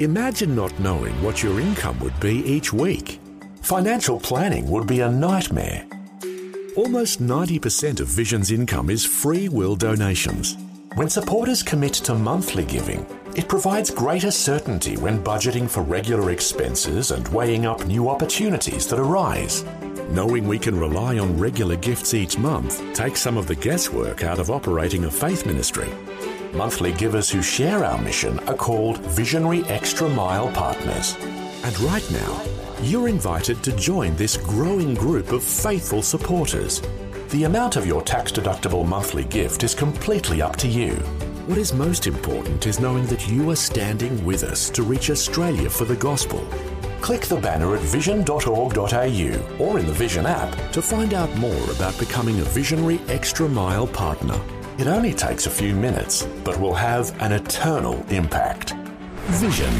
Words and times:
Imagine 0.00 0.56
not 0.56 0.76
knowing 0.80 1.14
what 1.22 1.40
your 1.40 1.60
income 1.60 2.00
would 2.00 2.18
be 2.18 2.38
each 2.38 2.72
week. 2.72 3.20
Financial 3.62 4.18
planning 4.18 4.68
would 4.68 4.88
be 4.88 5.00
a 5.00 5.08
nightmare. 5.08 5.86
Almost 6.74 7.22
90% 7.22 8.00
of 8.00 8.08
Vision's 8.08 8.50
income 8.50 8.90
is 8.90 9.04
free 9.04 9.48
will 9.48 9.76
donations. 9.76 10.56
When 10.96 11.08
supporters 11.08 11.62
commit 11.62 11.94
to 11.94 12.14
monthly 12.16 12.64
giving, 12.64 13.06
it 13.36 13.48
provides 13.48 13.88
greater 13.88 14.32
certainty 14.32 14.96
when 14.96 15.22
budgeting 15.22 15.70
for 15.70 15.82
regular 15.82 16.32
expenses 16.32 17.12
and 17.12 17.28
weighing 17.28 17.64
up 17.64 17.86
new 17.86 18.08
opportunities 18.08 18.88
that 18.88 18.98
arise. 18.98 19.64
Knowing 20.10 20.48
we 20.48 20.58
can 20.58 20.76
rely 20.76 21.18
on 21.18 21.38
regular 21.38 21.76
gifts 21.76 22.14
each 22.14 22.36
month 22.36 22.82
takes 22.94 23.20
some 23.20 23.36
of 23.36 23.46
the 23.46 23.54
guesswork 23.54 24.24
out 24.24 24.40
of 24.40 24.50
operating 24.50 25.04
a 25.04 25.10
faith 25.10 25.46
ministry. 25.46 25.88
Monthly 26.54 26.92
givers 26.92 27.28
who 27.28 27.42
share 27.42 27.84
our 27.84 28.00
mission 28.00 28.38
are 28.48 28.54
called 28.54 28.98
Visionary 28.98 29.64
Extra 29.64 30.08
Mile 30.08 30.52
Partners. 30.52 31.16
And 31.64 31.80
right 31.80 32.08
now, 32.12 32.42
you're 32.80 33.08
invited 33.08 33.60
to 33.64 33.74
join 33.74 34.14
this 34.14 34.36
growing 34.36 34.94
group 34.94 35.32
of 35.32 35.42
faithful 35.42 36.00
supporters. 36.00 36.80
The 37.30 37.42
amount 37.42 37.74
of 37.74 37.88
your 37.88 38.02
tax 38.02 38.30
deductible 38.30 38.86
monthly 38.86 39.24
gift 39.24 39.64
is 39.64 39.74
completely 39.74 40.42
up 40.42 40.54
to 40.56 40.68
you. 40.68 40.92
What 41.46 41.58
is 41.58 41.72
most 41.72 42.06
important 42.06 42.68
is 42.68 42.78
knowing 42.78 43.06
that 43.06 43.28
you 43.28 43.50
are 43.50 43.56
standing 43.56 44.24
with 44.24 44.44
us 44.44 44.70
to 44.70 44.84
reach 44.84 45.10
Australia 45.10 45.68
for 45.68 45.84
the 45.86 45.96
gospel. 45.96 46.38
Click 47.00 47.22
the 47.22 47.36
banner 47.40 47.74
at 47.74 47.82
vision.org.au 47.82 49.56
or 49.58 49.78
in 49.80 49.86
the 49.86 49.92
Vision 49.92 50.24
app 50.24 50.72
to 50.72 50.80
find 50.80 51.14
out 51.14 51.34
more 51.36 51.70
about 51.72 51.98
becoming 51.98 52.38
a 52.38 52.44
Visionary 52.44 53.00
Extra 53.08 53.48
Mile 53.48 53.88
partner. 53.88 54.40
It 54.76 54.88
only 54.88 55.14
takes 55.14 55.46
a 55.46 55.50
few 55.50 55.72
minutes, 55.72 56.26
but 56.42 56.58
will 56.58 56.74
have 56.74 57.14
an 57.22 57.30
eternal 57.30 58.04
impact. 58.08 58.74
Vision. 59.38 59.72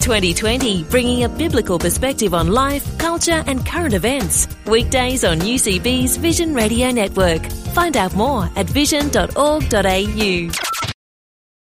2020, 0.00 0.84
bringing 0.84 1.24
a 1.24 1.30
biblical 1.30 1.78
perspective 1.78 2.34
on 2.34 2.48
life, 2.48 2.98
culture, 2.98 3.42
and 3.46 3.64
current 3.64 3.94
events. 3.94 4.48
Weekdays 4.66 5.24
on 5.24 5.38
UCB's 5.38 6.18
Vision 6.18 6.54
Radio 6.54 6.90
Network. 6.90 7.42
Find 7.72 7.96
out 7.96 8.14
more 8.14 8.50
at 8.54 8.66
vision.org.au. 8.66 10.50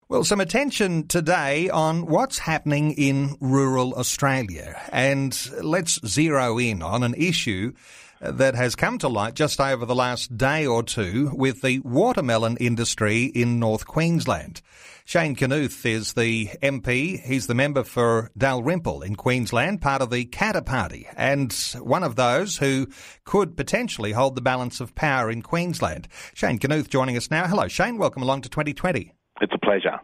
Well, 0.07 0.23
some 0.23 0.39
attention 0.39 1.07
today 1.07 1.69
on 1.69 2.07
what's 2.07 2.39
happening 2.39 2.93
in 2.93 3.35
rural 3.39 3.93
Australia. 3.93 4.81
And 4.91 5.35
let's 5.61 5.99
zero 6.05 6.57
in 6.57 6.81
on 6.81 7.03
an 7.03 7.13
issue 7.15 7.73
that 8.21 8.55
has 8.55 8.75
come 8.75 8.97
to 8.99 9.07
light 9.07 9.33
just 9.33 9.59
over 9.59 9.85
the 9.85 9.95
last 9.95 10.37
day 10.37 10.65
or 10.65 10.83
two 10.83 11.31
with 11.33 11.61
the 11.61 11.79
watermelon 11.79 12.57
industry 12.57 13.25
in 13.25 13.59
North 13.59 13.85
Queensland. 13.85 14.61
Shane 15.07 15.35
Knuth 15.35 15.85
is 15.85 16.13
the 16.13 16.47
MP. 16.63 17.21
He's 17.21 17.47
the 17.47 17.53
member 17.53 17.83
for 17.83 18.31
Dalrymple 18.37 19.03
in 19.03 19.15
Queensland, 19.15 19.81
part 19.81 20.01
of 20.01 20.09
the 20.09 20.25
Katter 20.25 20.65
Party, 20.65 21.07
and 21.15 21.53
one 21.79 22.03
of 22.03 22.15
those 22.15 22.57
who 22.57 22.87
could 23.23 23.55
potentially 23.55 24.13
hold 24.13 24.35
the 24.35 24.41
balance 24.41 24.79
of 24.79 24.95
power 24.95 25.29
in 25.29 25.41
Queensland. 25.41 26.07
Shane 26.33 26.57
Knuth 26.57 26.89
joining 26.89 27.17
us 27.17 27.29
now. 27.29 27.45
Hello, 27.45 27.67
Shane. 27.67 27.97
Welcome 27.97 28.23
along 28.23 28.41
to 28.41 28.49
2020. 28.49 29.14
It's 29.41 29.53
a 29.53 29.57
pleasure. 29.57 29.99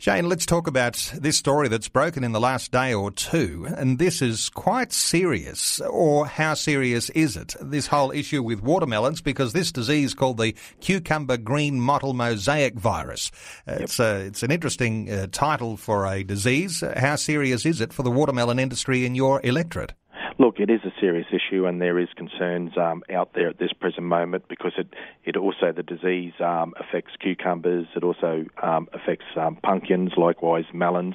Shane, 0.00 0.28
let's 0.28 0.44
talk 0.44 0.66
about 0.66 1.12
this 1.14 1.36
story 1.36 1.68
that's 1.68 1.88
broken 1.88 2.24
in 2.24 2.32
the 2.32 2.40
last 2.40 2.72
day 2.72 2.92
or 2.92 3.12
two. 3.12 3.66
And 3.76 3.98
this 3.98 4.20
is 4.20 4.48
quite 4.48 4.92
serious. 4.92 5.80
Or 5.80 6.26
how 6.26 6.54
serious 6.54 7.08
is 7.10 7.36
it? 7.36 7.54
This 7.60 7.86
whole 7.86 8.10
issue 8.10 8.42
with 8.42 8.62
watermelons, 8.62 9.22
because 9.22 9.52
this 9.52 9.70
disease 9.70 10.14
called 10.14 10.38
the 10.38 10.54
cucumber 10.80 11.36
green 11.36 11.80
mottle 11.80 12.12
mosaic 12.12 12.74
virus. 12.74 13.30
Uh, 13.68 13.72
yep. 13.72 13.80
It's, 13.82 14.00
a, 14.00 14.16
it's 14.26 14.42
an 14.42 14.50
interesting 14.50 15.10
uh, 15.10 15.28
title 15.30 15.76
for 15.76 16.06
a 16.06 16.24
disease. 16.24 16.82
How 16.96 17.14
serious 17.14 17.64
is 17.64 17.80
it 17.80 17.92
for 17.92 18.02
the 18.02 18.10
watermelon 18.10 18.58
industry 18.58 19.06
in 19.06 19.14
your 19.14 19.40
electorate? 19.44 19.94
Look, 20.38 20.60
it 20.60 20.68
is 20.68 20.80
a 20.84 20.92
serious 21.00 21.28
issue, 21.32 21.64
and 21.64 21.80
there 21.80 21.98
is 21.98 22.08
concerns 22.14 22.76
um, 22.76 23.02
out 23.10 23.30
there 23.34 23.48
at 23.48 23.58
this 23.58 23.72
present 23.72 24.06
moment 24.06 24.44
because 24.48 24.72
it, 24.76 24.88
it 25.24 25.34
also 25.34 25.72
the 25.72 25.82
disease 25.82 26.34
um, 26.40 26.74
affects 26.78 27.12
cucumbers. 27.18 27.86
It 27.96 28.04
also 28.04 28.44
um, 28.62 28.86
affects 28.92 29.24
um, 29.34 29.56
pumpkins, 29.56 30.12
likewise 30.18 30.66
melons, 30.74 31.14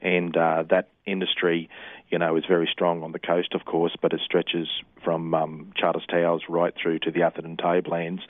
and 0.00 0.34
uh, 0.34 0.64
that 0.70 0.88
industry 1.04 1.68
you 2.12 2.18
know, 2.18 2.36
is 2.36 2.44
very 2.46 2.68
strong 2.70 3.02
on 3.02 3.12
the 3.12 3.18
coast, 3.18 3.54
of 3.54 3.64
course, 3.64 3.96
but 4.02 4.12
it 4.12 4.20
stretches 4.22 4.68
from 5.02 5.32
um, 5.32 5.72
Charters 5.74 6.04
Towers 6.10 6.42
right 6.46 6.74
through 6.80 6.98
to 7.00 7.10
the 7.10 7.22
Atherton 7.22 7.56
Tablelands. 7.56 8.20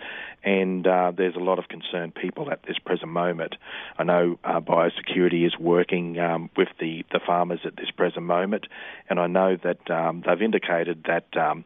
And 0.45 0.87
uh, 0.87 1.11
there's 1.15 1.35
a 1.35 1.41
lot 1.41 1.59
of 1.59 1.67
concerned 1.67 2.15
people 2.15 2.49
at 2.53 2.63
this 2.63 2.79
present 2.79 3.11
moment. 3.11 3.57
I 3.99 4.05
know 4.05 4.39
uh, 4.45 4.61
biosecurity 4.61 5.45
is 5.45 5.59
working 5.59 6.21
um, 6.21 6.49
with 6.57 6.69
the, 6.79 7.05
the 7.11 7.19
farmers 7.27 7.59
at 7.65 7.75
this 7.77 7.91
present 7.91 8.25
moment, 8.25 8.69
and 9.11 9.19
I 9.19 9.27
know 9.27 9.57
that 9.65 9.91
um, 9.91 10.23
they've 10.25 10.41
indicated 10.41 11.05
that, 11.09 11.37
um, 11.37 11.65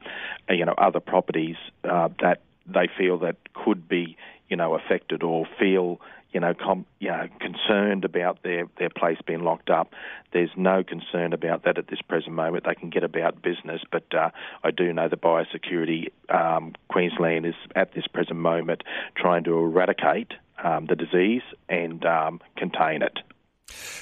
you 0.49 0.65
know, 0.65 0.75
other 0.79 1.01
properties 1.01 1.57
uh, 1.85 2.09
that 2.23 2.41
they 2.67 2.89
feel 2.97 3.19
that 3.19 3.37
could 3.53 3.89
be, 3.89 4.17
you 4.49 4.57
know, 4.57 4.75
affected 4.75 5.23
or 5.23 5.47
feel 5.59 6.01
you 6.37 6.41
know, 6.41 6.53
com, 6.53 6.85
you 7.01 7.09
know, 7.09 7.29
concerned 7.41 8.05
about 8.05 8.43
their, 8.43 8.69
their 8.79 8.91
place 8.91 9.17
being 9.27 9.43
locked 9.43 9.71
up. 9.71 9.95
There's 10.35 10.51
no 10.55 10.85
concern 10.85 11.33
about 11.33 11.65
that 11.65 11.79
at 11.79 11.89
this 11.89 12.03
present 12.03 12.35
moment. 12.35 12.65
They 12.67 12.75
can 12.75 12.91
get 12.91 13.03
about 13.03 13.41
business, 13.41 13.81
but 13.91 14.05
uh, 14.15 14.29
I 14.63 14.71
do 14.71 14.93
know 14.93 15.09
the 15.09 15.17
biosecurity 15.17 16.09
um, 16.29 16.75
Queensland 16.89 17.47
is 17.47 17.55
at 17.75 17.95
this 17.95 18.07
present 18.07 18.39
moment 18.39 18.85
trying 19.17 19.45
to 19.45 19.57
eradicate 19.57 20.35
um, 20.63 20.85
the 20.85 20.95
disease 20.95 21.41
and 21.71 22.05
um, 22.05 22.43
contain 22.55 23.01
it. 23.01 23.21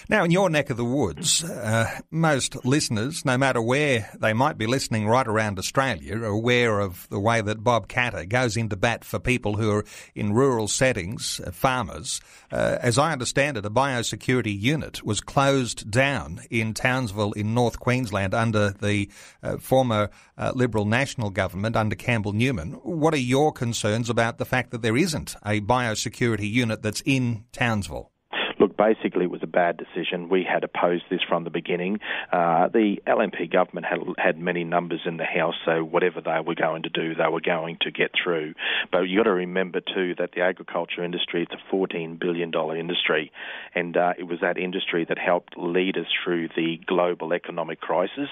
Now, 0.09 0.25
in 0.25 0.31
your 0.31 0.51
neck 0.51 0.69
of 0.69 0.77
the 0.77 0.85
woods, 0.85 1.43
uh, 1.43 2.01
most 2.11 2.65
listeners, 2.67 3.25
no 3.25 3.39
matter 3.39 3.63
where 3.63 4.11
they 4.19 4.35
might 4.35 4.59
be 4.59 4.67
listening 4.67 5.09
right 5.09 5.27
around 5.27 5.59
Australia, 5.59 6.19
are 6.19 6.27
aware 6.27 6.81
of 6.81 7.09
the 7.09 7.19
way 7.19 7.41
that 7.41 7.65
Bob 7.65 7.89
Katter 7.89 8.29
goes 8.29 8.57
into 8.57 8.77
bat 8.77 9.05
for 9.05 9.19
people 9.19 9.57
who 9.57 9.71
are 9.71 9.85
in 10.15 10.35
rural 10.35 10.69
settings, 10.69 11.41
uh, 11.41 11.51
farmers. 11.51 12.21
Uh, 12.53 12.77
as 12.83 12.99
I 12.99 13.13
understand 13.13 13.57
it, 13.57 13.65
a 13.65 13.71
biosecurity 13.71 14.59
unit 14.61 15.03
was 15.03 15.23
closed 15.23 15.91
down 15.91 16.41
in 16.51 16.75
Townsville 16.75 17.33
in 17.33 17.55
North 17.55 17.81
Queensland 17.81 18.35
under 18.35 18.71
the 18.71 19.11
uh, 19.43 19.57
former 19.57 20.11
uh, 20.37 20.53
Liberal 20.55 20.85
National 20.85 21.31
government 21.31 21.77
under 21.77 21.97
Campbell 21.97 22.35
Newman. 22.35 22.73
What 22.83 23.15
are 23.15 23.19
your 23.19 23.53
concerns 23.53 24.11
about 24.11 24.37
the 24.37 24.45
fact 24.45 24.71
that 24.73 24.83
there 24.83 24.97
isn't 24.97 25.35
a 25.47 25.63
biosecurity 25.63 26.51
unit 26.51 26.83
that's 26.83 27.03
in 27.07 27.45
Townsville? 27.53 28.11
Look, 28.59 28.77
basically, 28.77 29.25
it 29.25 29.31
was 29.31 29.43
a 29.43 29.49
bad 29.49 29.77
decision. 29.77 30.29
We 30.29 30.45
had 30.45 30.65
opposed 30.65 31.05
this 31.11 31.21
from 31.29 31.45
the 31.45 31.51
beginning. 31.51 32.01
Uh, 32.33 32.69
the 32.69 32.97
LNP 33.07 33.53
government 33.53 33.87
had 33.87 33.99
had 34.19 34.39
many 34.39 34.65
numbers 34.65 35.01
in 35.05 35.17
the 35.17 35.25
House, 35.25 35.55
so 35.65 35.83
whatever 35.83 36.21
they 36.21 36.39
were 36.45 36.55
going 36.55 36.83
to 36.83 36.89
do, 36.89 37.15
they 37.15 37.29
were 37.29 37.41
going 37.41 37.79
to 37.83 37.91
get 37.91 38.13
through. 38.23 38.55
But 38.93 39.03
you've 39.03 39.19
got 39.25 39.31
to 39.31 39.35
remember 39.35 39.81
too 39.81 40.15
that 40.19 40.31
the 40.33 40.43
agriculture 40.43 41.05
industry 41.05 41.43
is 41.43 41.49
a 41.53 41.71
14 41.71 42.17
billion 42.21 42.51
dollar 42.51 42.77
industry, 42.77 43.33
and 43.75 43.97
uh, 43.97 44.13
it 44.19 44.25
was 44.25 44.41
that 44.41 44.59
industry 44.59 45.05
that 45.09 45.19
helped 45.19 45.57
lead 45.57 45.97
us 45.97 46.07
through 46.23 46.49
the 46.57 46.79
global 46.87 47.33
economic 47.33 47.81
crisis. 47.81 48.29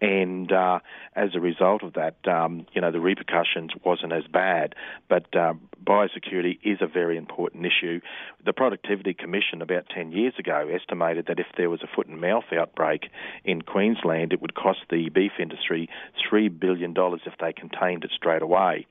And 0.00 0.52
uh, 0.52 0.80
as 1.16 1.30
a 1.34 1.40
result 1.40 1.82
of 1.82 1.94
that, 1.94 2.16
um, 2.26 2.66
you 2.72 2.80
know, 2.80 2.90
the 2.90 3.00
repercussions 3.00 3.72
wasn't 3.84 4.12
as 4.12 4.24
bad. 4.30 4.74
But 5.08 5.34
uh, 5.34 5.54
biosecurity 5.84 6.58
is 6.62 6.78
a 6.80 6.86
very 6.86 7.16
important 7.16 7.66
issue. 7.66 8.00
The 8.44 8.52
Productivity 8.52 9.14
Commission 9.14 9.53
about 9.62 9.86
10 9.94 10.12
years 10.12 10.34
ago 10.38 10.68
estimated 10.72 11.26
that 11.26 11.38
if 11.38 11.46
there 11.56 11.70
was 11.70 11.82
a 11.82 11.86
foot 11.94 12.06
and 12.06 12.20
mouth 12.20 12.44
outbreak 12.52 13.10
in 13.44 13.62
Queensland, 13.62 14.32
it 14.32 14.40
would 14.40 14.54
cost 14.54 14.80
the 14.90 15.08
beef 15.08 15.32
industry 15.38 15.88
$3 16.30 16.58
billion 16.58 16.94
if 16.96 17.32
they 17.40 17.52
contained 17.52 18.04
it 18.04 18.10
straight 18.14 18.42
away. 18.42 18.86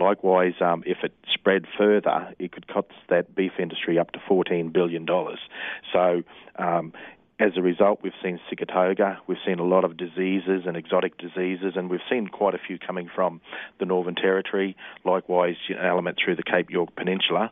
Likewise, 0.00 0.54
um, 0.60 0.82
if 0.86 0.98
it 1.04 1.12
spread 1.32 1.66
further, 1.78 2.34
it 2.38 2.52
could 2.52 2.66
cost 2.66 2.88
that 3.08 3.34
beef 3.34 3.52
industry 3.58 3.98
up 3.98 4.10
to 4.12 4.18
$14 4.18 4.72
billion. 4.72 5.06
So, 5.92 6.22
um, 6.58 6.92
as 7.40 7.52
a 7.56 7.62
result, 7.62 8.00
we've 8.02 8.12
seen 8.22 8.38
Sigatoka, 8.50 9.18
we've 9.26 9.38
seen 9.44 9.58
a 9.58 9.64
lot 9.64 9.84
of 9.84 9.96
diseases 9.96 10.62
and 10.66 10.76
exotic 10.76 11.18
diseases, 11.18 11.74
and 11.74 11.90
we've 11.90 12.00
seen 12.08 12.28
quite 12.28 12.54
a 12.54 12.58
few 12.64 12.78
coming 12.78 13.10
from 13.12 13.40
the 13.80 13.84
Northern 13.84 14.14
Territory, 14.14 14.76
likewise, 15.04 15.56
an 15.68 15.84
element 15.84 16.16
through 16.22 16.36
the 16.36 16.44
Cape 16.44 16.70
York 16.70 16.94
Peninsula. 16.94 17.50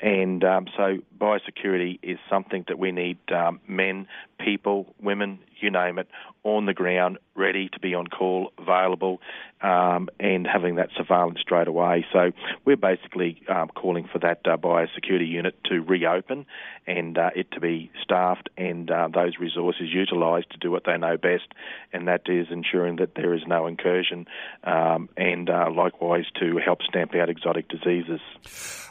And 0.00 0.44
um, 0.44 0.66
so 0.76 0.98
biosecurity 1.18 1.98
is 2.02 2.18
something 2.28 2.64
that 2.68 2.78
we 2.78 2.92
need 2.92 3.18
um, 3.32 3.60
men, 3.66 4.06
people, 4.38 4.94
women, 5.00 5.38
you 5.62 5.70
name 5.70 5.98
it, 5.98 6.08
on 6.42 6.66
the 6.66 6.74
ground, 6.74 7.18
ready 7.34 7.68
to 7.68 7.80
be 7.80 7.94
on 7.94 8.06
call, 8.06 8.52
available, 8.58 9.20
um, 9.60 10.08
and 10.20 10.46
having 10.46 10.76
that 10.76 10.90
surveillance 10.96 11.40
straight 11.40 11.66
away. 11.66 12.06
So 12.12 12.32
we're 12.64 12.76
basically 12.76 13.42
um, 13.48 13.68
calling 13.68 14.08
for 14.10 14.18
that 14.20 14.40
uh, 14.44 14.56
biosecurity 14.56 15.28
unit 15.28 15.56
to 15.64 15.80
reopen 15.80 16.46
and 16.86 17.18
uh, 17.18 17.30
it 17.34 17.50
to 17.52 17.60
be 17.60 17.90
staffed 18.02 18.48
and 18.56 18.90
uh, 18.90 19.08
those 19.12 19.38
resources 19.40 19.88
utilised 19.92 20.50
to 20.50 20.58
do 20.58 20.70
what 20.70 20.84
they 20.84 20.96
know 20.96 21.16
best, 21.16 21.48
and 21.92 22.06
that 22.06 22.22
is 22.26 22.46
ensuring 22.50 22.96
that 22.96 23.14
there 23.16 23.34
is 23.34 23.42
no 23.46 23.66
incursion 23.66 24.26
um, 24.64 25.08
and 25.16 25.50
uh, 25.50 25.68
likewise 25.74 26.26
to 26.38 26.58
help 26.64 26.82
stamp 26.82 27.14
out 27.14 27.28
exotic 27.28 27.68
diseases. 27.68 28.20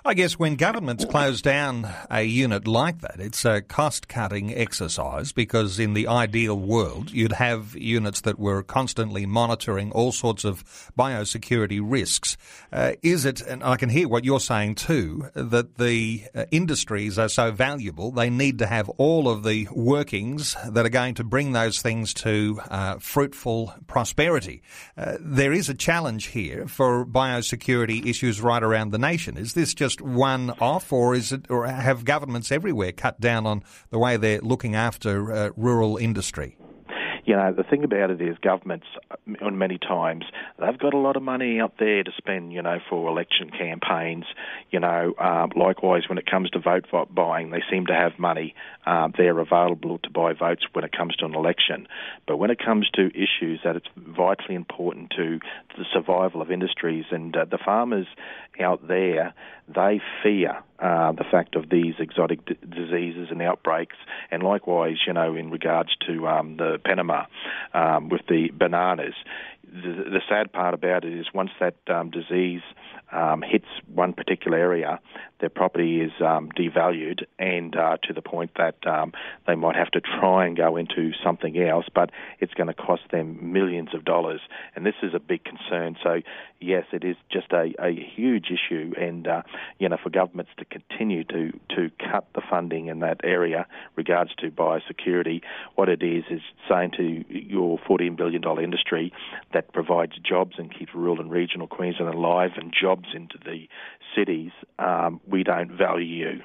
I 0.03 0.13
guess 0.13 0.37
when 0.37 0.55
governments 0.55 1.05
close 1.05 1.41
down 1.41 1.87
a 2.11 2.23
unit 2.23 2.67
like 2.67 3.01
that, 3.01 3.19
it's 3.19 3.43
a 3.45 3.61
cost 3.61 4.07
cutting 4.07 4.53
exercise 4.53 5.31
because 5.31 5.79
in 5.79 5.93
the 5.93 6.07
ideal 6.07 6.54
world, 6.55 7.11
you'd 7.11 7.33
have 7.33 7.75
units 7.75 8.21
that 8.21 8.39
were 8.39 8.63
constantly 8.63 9.25
monitoring 9.25 9.91
all 9.91 10.11
sorts 10.11 10.43
of 10.43 10.63
biosecurity 10.97 11.79
risks. 11.83 12.37
Uh, 12.71 12.93
is 13.01 13.25
it, 13.25 13.41
and 13.41 13.63
I 13.63 13.75
can 13.75 13.89
hear 13.89 14.07
what 14.07 14.25
you're 14.25 14.39
saying 14.39 14.75
too, 14.75 15.29
that 15.33 15.75
the 15.75 16.23
uh, 16.33 16.45
industries 16.51 17.17
are 17.17 17.29
so 17.29 17.51
valuable, 17.51 18.11
they 18.11 18.29
need 18.29 18.59
to 18.59 18.67
have 18.67 18.89
all 18.97 19.27
of 19.29 19.43
the 19.43 19.67
workings 19.71 20.55
that 20.67 20.85
are 20.85 20.89
going 20.89 21.15
to 21.15 21.23
bring 21.23 21.51
those 21.51 21.81
things 21.81 22.13
to 22.15 22.61
uh, 22.69 22.97
fruitful 22.99 23.73
prosperity. 23.87 24.61
Uh, 24.97 25.17
there 25.19 25.53
is 25.53 25.69
a 25.69 25.73
challenge 25.73 26.27
here 26.27 26.67
for 26.67 27.05
biosecurity 27.05 28.05
issues 28.05 28.41
right 28.41 28.63
around 28.63 28.91
the 28.91 28.97
nation. 28.97 29.37
Is 29.37 29.53
this 29.53 29.73
just 29.73 30.01
one 30.01 30.51
off, 30.59 30.91
or 30.91 31.15
is 31.15 31.31
it, 31.31 31.49
or 31.49 31.67
have 31.67 32.05
governments 32.05 32.51
everywhere 32.51 32.91
cut 32.91 33.19
down 33.19 33.45
on 33.45 33.63
the 33.89 33.99
way 33.99 34.17
they're 34.17 34.39
looking 34.41 34.75
after 34.75 35.31
uh, 35.31 35.49
rural 35.55 35.97
industry? 35.97 36.44
You 37.25 37.35
know, 37.35 37.51
the 37.51 37.63
thing 37.63 37.83
about 37.83 38.11
it 38.11 38.21
is 38.21 38.37
governments, 38.41 38.85
on 39.41 39.53
uh, 39.53 39.57
many 39.57 39.79
times, 39.79 40.25
they've 40.59 40.77
got 40.77 40.93
a 40.93 40.97
lot 40.97 41.15
of 41.17 41.23
money 41.23 41.59
out 41.59 41.73
there 41.79 42.03
to 42.03 42.11
spend, 42.17 42.53
you 42.53 42.61
know, 42.61 42.77
for 42.87 43.09
election 43.09 43.49
campaigns. 43.49 44.25
You 44.69 44.79
know, 44.79 45.13
um, 45.17 45.51
likewise, 45.55 46.03
when 46.07 46.19
it 46.19 46.29
comes 46.29 46.51
to 46.51 46.59
vote 46.59 46.85
buying, 47.13 47.49
they 47.49 47.63
seem 47.69 47.87
to 47.87 47.93
have 47.93 48.19
money 48.19 48.53
um, 48.85 49.13
there 49.17 49.39
available 49.39 49.97
to 49.99 50.09
buy 50.09 50.33
votes 50.33 50.65
when 50.73 50.85
it 50.85 50.91
comes 50.95 51.15
to 51.17 51.25
an 51.25 51.33
election. 51.33 51.87
But 52.27 52.37
when 52.37 52.51
it 52.51 52.59
comes 52.63 52.89
to 52.91 53.07
issues 53.07 53.59
that 53.63 53.75
it's 53.75 53.87
vitally 53.97 54.55
important 54.55 55.11
to 55.17 55.39
the 55.77 55.85
survival 55.91 56.41
of 56.41 56.51
industries 56.51 57.05
and 57.09 57.35
uh, 57.35 57.45
the 57.45 57.57
farmers 57.57 58.07
out 58.59 58.87
there, 58.87 59.33
they 59.67 60.01
fear 60.23 60.61
uh, 60.79 61.11
the 61.13 61.23
fact 61.29 61.55
of 61.55 61.69
these 61.69 61.95
exotic 61.99 62.45
d- 62.45 62.57
diseases 62.69 63.29
and 63.31 63.41
outbreaks, 63.41 63.95
and 64.31 64.43
likewise, 64.43 64.97
you 65.07 65.13
know, 65.13 65.35
in 65.35 65.49
regards 65.49 65.89
to 66.07 66.27
um, 66.27 66.57
the 66.57 66.79
Panama 66.83 67.25
um, 67.73 68.09
with 68.09 68.21
the 68.27 68.49
bananas. 68.53 69.15
The, 69.63 70.09
the, 70.09 70.21
sad 70.29 70.53
part 70.53 70.73
about 70.73 71.03
it 71.03 71.13
is 71.13 71.27
once 71.33 71.51
that 71.59 71.75
um, 71.87 72.09
disease 72.09 72.61
um, 73.11 73.41
hits 73.41 73.67
one 73.93 74.13
particular 74.13 74.57
area, 74.57 74.99
their 75.39 75.49
property 75.49 76.01
is 76.01 76.11
um, 76.21 76.49
devalued, 76.57 77.25
and 77.37 77.75
uh, 77.75 77.97
to 78.03 78.13
the 78.13 78.21
point 78.21 78.51
that 78.57 78.75
um, 78.87 79.11
they 79.45 79.55
might 79.55 79.75
have 79.75 79.91
to 79.91 80.01
try 80.01 80.45
and 80.45 80.55
go 80.55 80.77
into 80.77 81.11
something 81.23 81.57
else, 81.61 81.85
but 81.93 82.09
it's 82.39 82.53
going 82.53 82.67
to 82.67 82.73
cost 82.73 83.03
them 83.11 83.51
millions 83.51 83.89
of 83.93 84.05
dollars, 84.05 84.39
and 84.75 84.85
this 84.85 84.95
is 85.03 85.13
a 85.13 85.19
big 85.19 85.43
concern. 85.43 85.97
So, 86.01 86.21
yes, 86.61 86.85
it 86.93 87.03
is 87.03 87.17
just 87.29 87.51
a, 87.51 87.73
a 87.79 87.91
huge 88.15 88.47
issue, 88.49 88.93
and 88.97 89.27
uh, 89.27 89.41
you 89.77 89.89
know, 89.89 89.97
for 90.01 90.09
governments 90.09 90.51
to 90.57 90.65
continue 90.65 91.23
to 91.25 91.51
to 91.75 91.91
cut 91.99 92.25
the 92.33 92.41
funding 92.49 92.87
in 92.87 92.99
that 92.99 93.19
area 93.23 93.67
regards 93.97 94.33
to 94.35 94.49
biosecurity, 94.49 95.41
what 95.75 95.89
it 95.89 96.01
is 96.01 96.23
is 96.29 96.41
saying 96.69 96.91
to 96.97 97.25
your 97.29 97.77
14 97.85 98.15
billion 98.15 98.41
dollar 98.41 98.63
industry 98.63 99.11
that 99.53 99.73
provides 99.73 100.13
jobs 100.17 100.55
and 100.57 100.73
keeps 100.73 100.93
rural 100.95 101.19
and 101.19 101.29
regional 101.29 101.67
Queensland 101.67 102.13
alive 102.13 102.51
and 102.55 102.73
jobs 102.73 102.94
into 103.13 103.37
the 103.43 103.67
cities. 104.15 104.51
Um, 104.79 105.21
we 105.27 105.43
don't 105.43 105.71
value 105.71 106.05
you. 106.05 106.41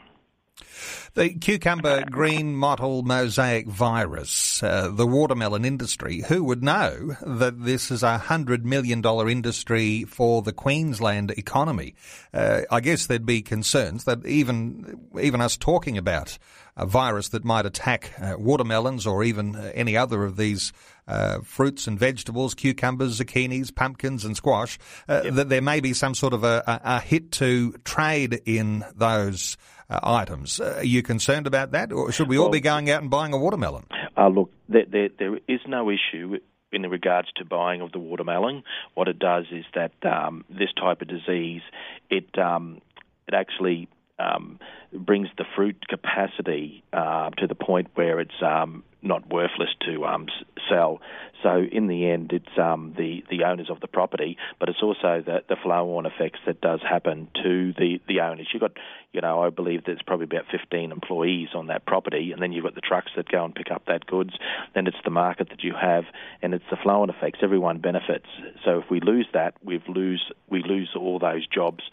The 1.14 1.30
cucumber 1.30 2.04
green 2.04 2.54
mottle 2.54 3.02
mosaic 3.02 3.66
virus, 3.66 4.62
uh, 4.62 4.90
the 4.92 5.06
watermelon 5.06 5.64
industry, 5.64 6.20
who 6.28 6.44
would 6.44 6.62
know 6.62 7.16
that 7.22 7.64
this 7.64 7.90
is 7.90 8.02
a 8.02 8.22
$100 8.26 8.64
million 8.64 9.04
industry 9.28 10.04
for 10.04 10.42
the 10.42 10.52
Queensland 10.52 11.32
economy? 11.32 11.94
Uh, 12.32 12.62
I 12.70 12.80
guess 12.80 13.06
there'd 13.06 13.26
be 13.26 13.42
concerns 13.42 14.04
that 14.04 14.24
even, 14.24 15.00
even 15.20 15.40
us 15.40 15.56
talking 15.56 15.98
about 15.98 16.38
a 16.80 16.86
virus 16.86 17.28
that 17.28 17.44
might 17.44 17.66
attack 17.66 18.12
uh, 18.20 18.34
watermelons 18.38 19.06
or 19.06 19.22
even 19.22 19.54
uh, 19.54 19.70
any 19.74 19.96
other 19.96 20.24
of 20.24 20.36
these 20.36 20.72
uh, 21.06 21.40
fruits 21.40 21.86
and 21.86 21.98
vegetables, 21.98 22.54
cucumbers, 22.54 23.20
zucchinis, 23.20 23.74
pumpkins, 23.74 24.24
and 24.24 24.36
squash, 24.36 24.78
uh, 25.08 25.20
yep. 25.24 25.34
that 25.34 25.48
there 25.48 25.60
may 25.60 25.80
be 25.80 25.92
some 25.92 26.14
sort 26.14 26.32
of 26.32 26.42
a, 26.42 26.62
a, 26.66 26.80
a 26.96 27.00
hit 27.00 27.30
to 27.32 27.72
trade 27.84 28.40
in 28.46 28.84
those 28.96 29.58
uh, 29.90 30.00
items. 30.02 30.58
Uh, 30.58 30.76
are 30.78 30.84
you 30.84 31.02
concerned 31.02 31.46
about 31.46 31.72
that, 31.72 31.92
or 31.92 32.10
should 32.12 32.28
we 32.28 32.38
all 32.38 32.48
be 32.48 32.60
going 32.60 32.88
out 32.90 33.02
and 33.02 33.10
buying 33.10 33.34
a 33.34 33.38
watermelon? 33.38 33.84
Uh, 34.16 34.28
look, 34.28 34.50
there, 34.68 34.86
there, 34.90 35.08
there 35.18 35.38
is 35.48 35.60
no 35.66 35.90
issue 35.90 36.38
in 36.72 36.82
regards 36.82 37.28
to 37.36 37.44
buying 37.44 37.80
of 37.82 37.92
the 37.92 37.98
watermelon. 37.98 38.62
What 38.94 39.08
it 39.08 39.18
does 39.18 39.46
is 39.50 39.64
that 39.74 39.92
um, 40.04 40.44
this 40.48 40.70
type 40.80 41.02
of 41.02 41.08
disease, 41.08 41.62
it 42.08 42.38
um, 42.38 42.80
it 43.26 43.34
actually 43.34 43.88
um, 44.18 44.60
brings 44.92 45.28
the 45.38 45.44
fruit 45.56 45.86
capacity 45.88 46.82
uh, 46.92 47.30
to 47.30 47.46
the 47.46 47.54
point 47.54 47.88
where 47.94 48.20
it's 48.20 48.42
um, 48.42 48.82
not 49.02 49.28
worthless 49.32 49.70
to 49.86 50.04
um, 50.04 50.26
sell. 50.68 51.00
So 51.42 51.62
in 51.72 51.86
the 51.86 52.10
end, 52.10 52.32
it's 52.32 52.58
um, 52.58 52.94
the 52.98 53.24
the 53.30 53.44
owners 53.44 53.70
of 53.70 53.80
the 53.80 53.86
property, 53.86 54.36
but 54.58 54.68
it's 54.68 54.82
also 54.82 55.22
the 55.24 55.42
the 55.48 55.56
flow-on 55.62 56.04
effects 56.04 56.40
that 56.46 56.60
does 56.60 56.80
happen 56.82 57.28
to 57.42 57.72
the 57.78 58.00
the 58.06 58.20
owners. 58.20 58.48
You've 58.52 58.60
got, 58.60 58.72
you 59.12 59.22
know, 59.22 59.42
I 59.42 59.48
believe 59.48 59.84
there's 59.86 60.02
probably 60.06 60.24
about 60.24 60.44
15 60.50 60.92
employees 60.92 61.48
on 61.54 61.68
that 61.68 61.86
property, 61.86 62.32
and 62.32 62.42
then 62.42 62.52
you've 62.52 62.64
got 62.64 62.74
the 62.74 62.82
trucks 62.82 63.12
that 63.16 63.28
go 63.30 63.44
and 63.44 63.54
pick 63.54 63.70
up 63.70 63.86
that 63.86 64.06
goods. 64.06 64.34
Then 64.74 64.86
it's 64.86 64.98
the 65.02 65.10
market 65.10 65.48
that 65.48 65.62
you 65.64 65.74
have, 65.80 66.04
and 66.42 66.52
it's 66.52 66.64
the 66.70 66.76
flow-on 66.76 67.08
effects. 67.08 67.38
Everyone 67.42 67.78
benefits. 67.78 68.26
So 68.64 68.78
if 68.78 68.90
we 68.90 69.00
lose 69.00 69.26
that, 69.32 69.54
we 69.64 69.82
lose 69.88 70.30
we 70.48 70.62
lose 70.62 70.90
all 70.94 71.18
those 71.18 71.46
jobs, 71.46 71.84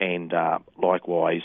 and 0.00 0.32
uh, 0.32 0.58
likewise 0.76 1.42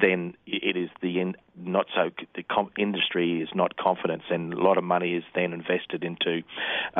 then 0.00 0.34
it 0.46 0.76
is 0.76 0.90
the 1.02 1.20
in, 1.20 1.34
not 1.56 1.86
so 1.94 2.10
the 2.34 2.42
com- 2.42 2.70
industry 2.78 3.42
is 3.42 3.48
not 3.54 3.76
confidence, 3.76 4.22
and 4.30 4.54
a 4.54 4.60
lot 4.60 4.78
of 4.78 4.84
money 4.84 5.14
is 5.14 5.24
then 5.34 5.52
invested 5.52 6.04
into 6.04 6.42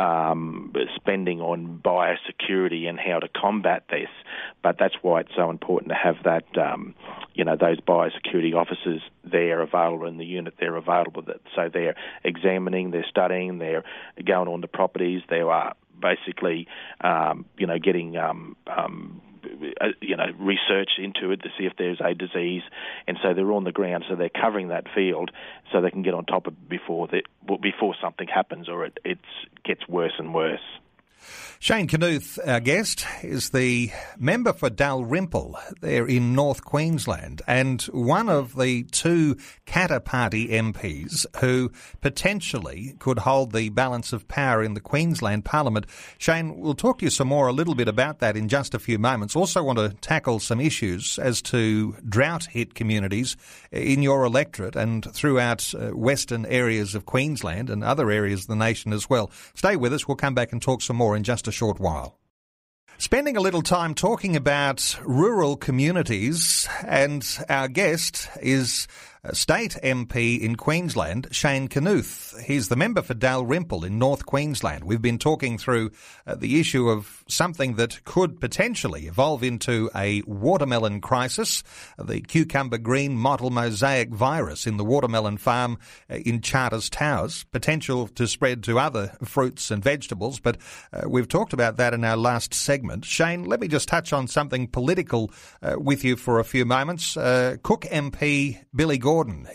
um, 0.00 0.72
spending 0.96 1.40
on 1.40 1.80
biosecurity 1.84 2.88
and 2.88 2.98
how 2.98 3.18
to 3.18 3.28
combat 3.28 3.84
this. 3.90 4.08
But 4.62 4.76
that's 4.78 4.96
why 5.02 5.20
it's 5.20 5.32
so 5.36 5.50
important 5.50 5.90
to 5.90 5.94
have 5.94 6.16
that, 6.24 6.46
um, 6.58 6.94
you 7.34 7.44
know, 7.44 7.56
those 7.56 7.80
biosecurity 7.80 8.54
officers 8.54 9.00
there 9.24 9.60
available 9.60 10.06
in 10.06 10.18
the 10.18 10.26
unit. 10.26 10.54
They're 10.58 10.76
available, 10.76 11.22
that, 11.22 11.40
so 11.54 11.70
they're 11.72 11.94
examining, 12.24 12.90
they're 12.90 13.06
studying, 13.08 13.58
they're 13.58 13.84
going 14.24 14.48
on 14.48 14.60
the 14.60 14.68
properties, 14.68 15.22
they 15.28 15.40
are 15.40 15.74
basically, 16.00 16.66
um, 17.00 17.44
you 17.56 17.66
know, 17.66 17.78
getting 17.78 18.16
um, 18.16 18.56
um, 18.66 19.20
Uh, 19.80 19.88
you 20.00 20.16
know 20.16 20.26
research 20.38 20.90
into 20.98 21.30
it 21.30 21.42
to 21.42 21.48
see 21.58 21.64
if 21.64 21.74
there's 21.78 22.00
a 22.00 22.14
disease, 22.14 22.62
and 23.06 23.18
so 23.22 23.34
they're 23.34 23.52
on 23.52 23.64
the 23.64 23.72
ground, 23.72 24.04
so 24.08 24.16
they're 24.16 24.28
covering 24.28 24.68
that 24.68 24.86
field 24.94 25.30
so 25.72 25.80
they 25.80 25.90
can 25.90 26.02
get 26.02 26.14
on 26.14 26.24
top 26.24 26.46
of 26.46 26.54
it 26.54 26.68
before 26.68 27.08
that 27.08 27.22
before 27.60 27.94
something 28.00 28.28
happens 28.28 28.68
or 28.68 28.84
it 28.84 28.98
it 29.04 29.18
gets 29.64 29.86
worse 29.88 30.14
and 30.18 30.34
worse. 30.34 30.60
Shane 31.60 31.88
Knuth, 31.88 32.38
our 32.46 32.60
guest, 32.60 33.04
is 33.22 33.50
the 33.50 33.90
member 34.16 34.52
for 34.52 34.70
Dalrymple 34.70 35.58
there 35.80 36.06
in 36.06 36.32
North 36.32 36.64
Queensland 36.64 37.42
and 37.48 37.82
one 37.82 38.28
of 38.28 38.56
the 38.56 38.84
two 38.84 39.36
Katter 39.66 40.04
Party 40.04 40.48
MPs 40.48 41.26
who 41.40 41.72
potentially 42.00 42.94
could 43.00 43.18
hold 43.18 43.52
the 43.52 43.70
balance 43.70 44.12
of 44.12 44.28
power 44.28 44.62
in 44.62 44.74
the 44.74 44.80
Queensland 44.80 45.44
Parliament. 45.44 45.86
Shane, 46.16 46.60
we'll 46.60 46.74
talk 46.74 47.00
to 47.00 47.06
you 47.06 47.10
some 47.10 47.28
more 47.28 47.48
a 47.48 47.52
little 47.52 47.74
bit 47.74 47.88
about 47.88 48.20
that 48.20 48.36
in 48.36 48.48
just 48.48 48.72
a 48.72 48.78
few 48.78 48.98
moments. 48.98 49.34
Also 49.34 49.62
want 49.62 49.78
to 49.78 49.88
tackle 50.00 50.38
some 50.38 50.60
issues 50.60 51.18
as 51.18 51.42
to 51.42 51.96
drought 52.08 52.44
hit 52.44 52.74
communities 52.74 53.36
in 53.72 54.00
your 54.00 54.24
electorate 54.24 54.76
and 54.76 55.12
throughout 55.12 55.74
uh, 55.74 55.88
western 55.88 56.46
areas 56.46 56.94
of 56.94 57.04
Queensland 57.04 57.68
and 57.68 57.82
other 57.82 58.12
areas 58.12 58.42
of 58.42 58.46
the 58.46 58.56
nation 58.56 58.92
as 58.92 59.10
well. 59.10 59.30
Stay 59.54 59.74
with 59.74 59.92
us. 59.92 60.06
We'll 60.06 60.16
come 60.16 60.34
back 60.34 60.52
and 60.52 60.62
talk 60.62 60.82
some 60.82 60.96
more 60.96 61.07
in 61.16 61.24
just 61.24 61.48
a 61.48 61.52
short 61.52 61.78
while. 61.80 62.18
Spending 63.00 63.36
a 63.36 63.40
little 63.40 63.62
time 63.62 63.94
talking 63.94 64.34
about 64.34 64.98
rural 65.04 65.56
communities, 65.56 66.68
and 66.84 67.24
our 67.48 67.68
guest 67.68 68.28
is 68.42 68.88
State 69.32 69.76
MP 69.82 70.40
in 70.40 70.56
Queensland, 70.56 71.28
Shane 71.30 71.68
Knuth. 71.68 72.40
He's 72.42 72.68
the 72.68 72.76
member 72.76 73.02
for 73.02 73.14
Dalrymple 73.14 73.84
in 73.84 73.98
North 73.98 74.24
Queensland. 74.26 74.84
We've 74.84 75.02
been 75.02 75.18
talking 75.18 75.58
through 75.58 75.90
uh, 76.26 76.36
the 76.36 76.60
issue 76.60 76.88
of 76.88 77.24
something 77.28 77.74
that 77.74 78.04
could 78.04 78.40
potentially 78.40 79.06
evolve 79.06 79.42
into 79.42 79.90
a 79.94 80.22
watermelon 80.26 81.00
crisis, 81.00 81.64
the 81.98 82.20
cucumber 82.20 82.78
green 82.78 83.16
mottle 83.16 83.50
mosaic 83.50 84.10
virus 84.10 84.66
in 84.66 84.76
the 84.76 84.84
watermelon 84.84 85.36
farm 85.36 85.78
uh, 86.08 86.16
in 86.16 86.40
Charters 86.40 86.88
Towers, 86.88 87.44
potential 87.44 88.08
to 88.08 88.26
spread 88.26 88.62
to 88.64 88.78
other 88.78 89.16
fruits 89.24 89.70
and 89.70 89.82
vegetables. 89.82 90.38
But 90.38 90.58
uh, 90.92 91.08
we've 91.08 91.28
talked 91.28 91.52
about 91.52 91.76
that 91.76 91.92
in 91.92 92.04
our 92.04 92.16
last 92.16 92.54
segment. 92.54 93.04
Shane, 93.04 93.44
let 93.44 93.60
me 93.60 93.68
just 93.68 93.88
touch 93.88 94.12
on 94.12 94.28
something 94.28 94.68
political 94.68 95.32
uh, 95.60 95.74
with 95.76 96.04
you 96.04 96.16
for 96.16 96.38
a 96.38 96.44
few 96.44 96.64
moments. 96.64 97.16
Uh, 97.16 97.56
Cook 97.62 97.82
MP 97.82 98.58
Billy 98.74 98.98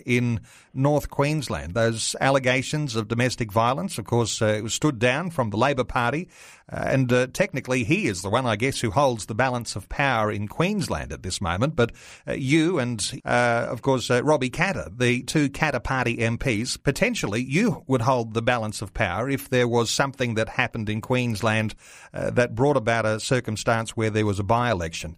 in 0.06 0.42
North 0.74 1.10
Queensland. 1.10 1.74
Those 1.74 2.16
allegations 2.20 2.96
of 2.96 3.08
domestic 3.08 3.52
violence, 3.52 3.98
of 3.98 4.06
course, 4.06 4.42
uh, 4.42 4.68
stood 4.68 5.00
down 5.00 5.30
from 5.30 5.52
the 5.52 5.58
Labor 5.58 5.84
Party, 5.84 6.30
uh, 6.72 6.84
and 6.88 7.12
uh, 7.14 7.28
technically 7.28 7.84
he 7.84 8.08
is 8.08 8.22
the 8.22 8.30
one, 8.30 8.46
I 8.46 8.56
guess, 8.56 8.80
who 8.80 8.90
holds 8.90 9.26
the 9.26 9.36
balance 9.36 9.76
of 9.76 9.90
power 9.90 10.32
in 10.32 10.48
Queensland 10.48 11.12
at 11.12 11.22
this 11.22 11.42
moment. 11.42 11.76
But 11.76 11.92
uh, 12.28 12.34
you 12.34 12.80
and, 12.80 13.22
uh, 13.26 13.68
of 13.70 13.82
course, 13.82 14.10
uh, 14.10 14.24
Robbie 14.24 14.50
Katter, 14.50 14.90
the 14.98 15.24
two 15.24 15.50
Katter 15.50 15.84
Party 15.84 16.18
MPs, 16.18 16.82
potentially 16.82 17.44
you 17.44 17.84
would 17.88 18.02
hold 18.02 18.34
the 18.34 18.42
balance 18.42 18.82
of 18.82 18.94
power 18.94 19.30
if 19.30 19.50
there 19.50 19.68
was 19.68 19.90
something 19.90 20.36
that 20.36 20.50
happened 20.50 20.90
in 20.90 21.02
Queensland 21.02 21.76
that 22.14 22.54
brought 22.54 22.78
about 22.78 23.06
a 23.06 23.20
circumstance 23.20 23.98
where 23.98 24.12
there 24.12 24.26
was 24.26 24.40
a 24.40 24.44
by-election. 24.44 25.18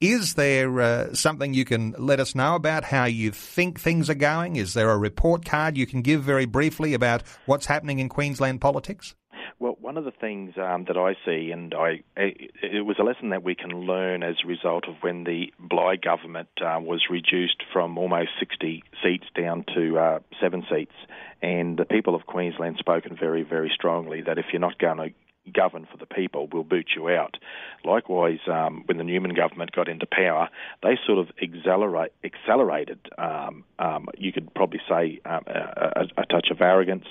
is 0.00 0.34
there 0.34 1.12
something 1.14 1.54
you 1.54 1.64
can 1.64 1.94
let 1.98 2.20
us 2.20 2.34
know 2.34 2.54
about 2.54 2.84
how 2.84 3.04
you 3.04 3.32
think 3.60 3.78
things 3.78 4.08
are 4.08 4.14
going? 4.14 4.56
Is 4.56 4.72
there 4.72 4.88
a 4.88 4.96
report 4.96 5.44
card 5.44 5.76
you 5.76 5.86
can 5.86 6.00
give 6.00 6.22
very 6.22 6.46
briefly 6.46 6.94
about 6.94 7.22
what's 7.44 7.66
happening 7.66 7.98
in 7.98 8.08
Queensland 8.08 8.58
politics? 8.58 9.14
Well, 9.58 9.76
one 9.78 9.98
of 9.98 10.06
the 10.06 10.12
things 10.12 10.54
um, 10.56 10.86
that 10.88 10.96
I 10.96 11.14
see, 11.26 11.50
and 11.50 11.74
I, 11.74 12.02
it 12.16 12.86
was 12.86 12.96
a 12.98 13.02
lesson 13.02 13.28
that 13.28 13.42
we 13.42 13.54
can 13.54 13.68
learn 13.82 14.22
as 14.22 14.36
a 14.42 14.48
result 14.48 14.88
of 14.88 14.94
when 15.02 15.24
the 15.24 15.52
Bligh 15.58 15.96
government 15.96 16.48
uh, 16.64 16.78
was 16.80 17.02
reduced 17.10 17.62
from 17.70 17.98
almost 17.98 18.30
60 18.38 18.82
seats 19.02 19.26
down 19.36 19.66
to 19.74 19.98
uh, 19.98 20.18
seven 20.40 20.64
seats, 20.70 20.94
and 21.42 21.78
the 21.78 21.84
people 21.84 22.14
of 22.14 22.24
Queensland 22.24 22.76
spoken 22.78 23.14
very, 23.14 23.42
very 23.42 23.70
strongly 23.74 24.22
that 24.22 24.38
if 24.38 24.46
you're 24.54 24.60
not 24.60 24.78
going 24.78 24.96
to 24.96 25.10
govern 25.52 25.86
for 25.90 25.96
the 25.96 26.06
people, 26.06 26.48
we'll 26.52 26.64
boot 26.64 26.88
you 26.94 27.08
out. 27.08 27.36
Likewise, 27.84 28.40
um, 28.46 28.82
when 28.86 28.98
the 28.98 29.04
Newman 29.04 29.34
government 29.34 29.72
got 29.72 29.88
into 29.88 30.06
power, 30.06 30.48
they 30.82 30.98
sort 31.06 31.18
of 31.18 31.28
accelerate, 31.42 32.12
accelerated, 32.24 32.98
um, 33.18 33.64
um, 33.78 34.08
you 34.16 34.32
could 34.32 34.52
probably 34.54 34.80
say, 34.88 35.20
um, 35.24 35.42
a, 35.46 36.06
a, 36.16 36.26
touch 36.26 36.48
of 36.50 36.60
arrogance 36.60 37.06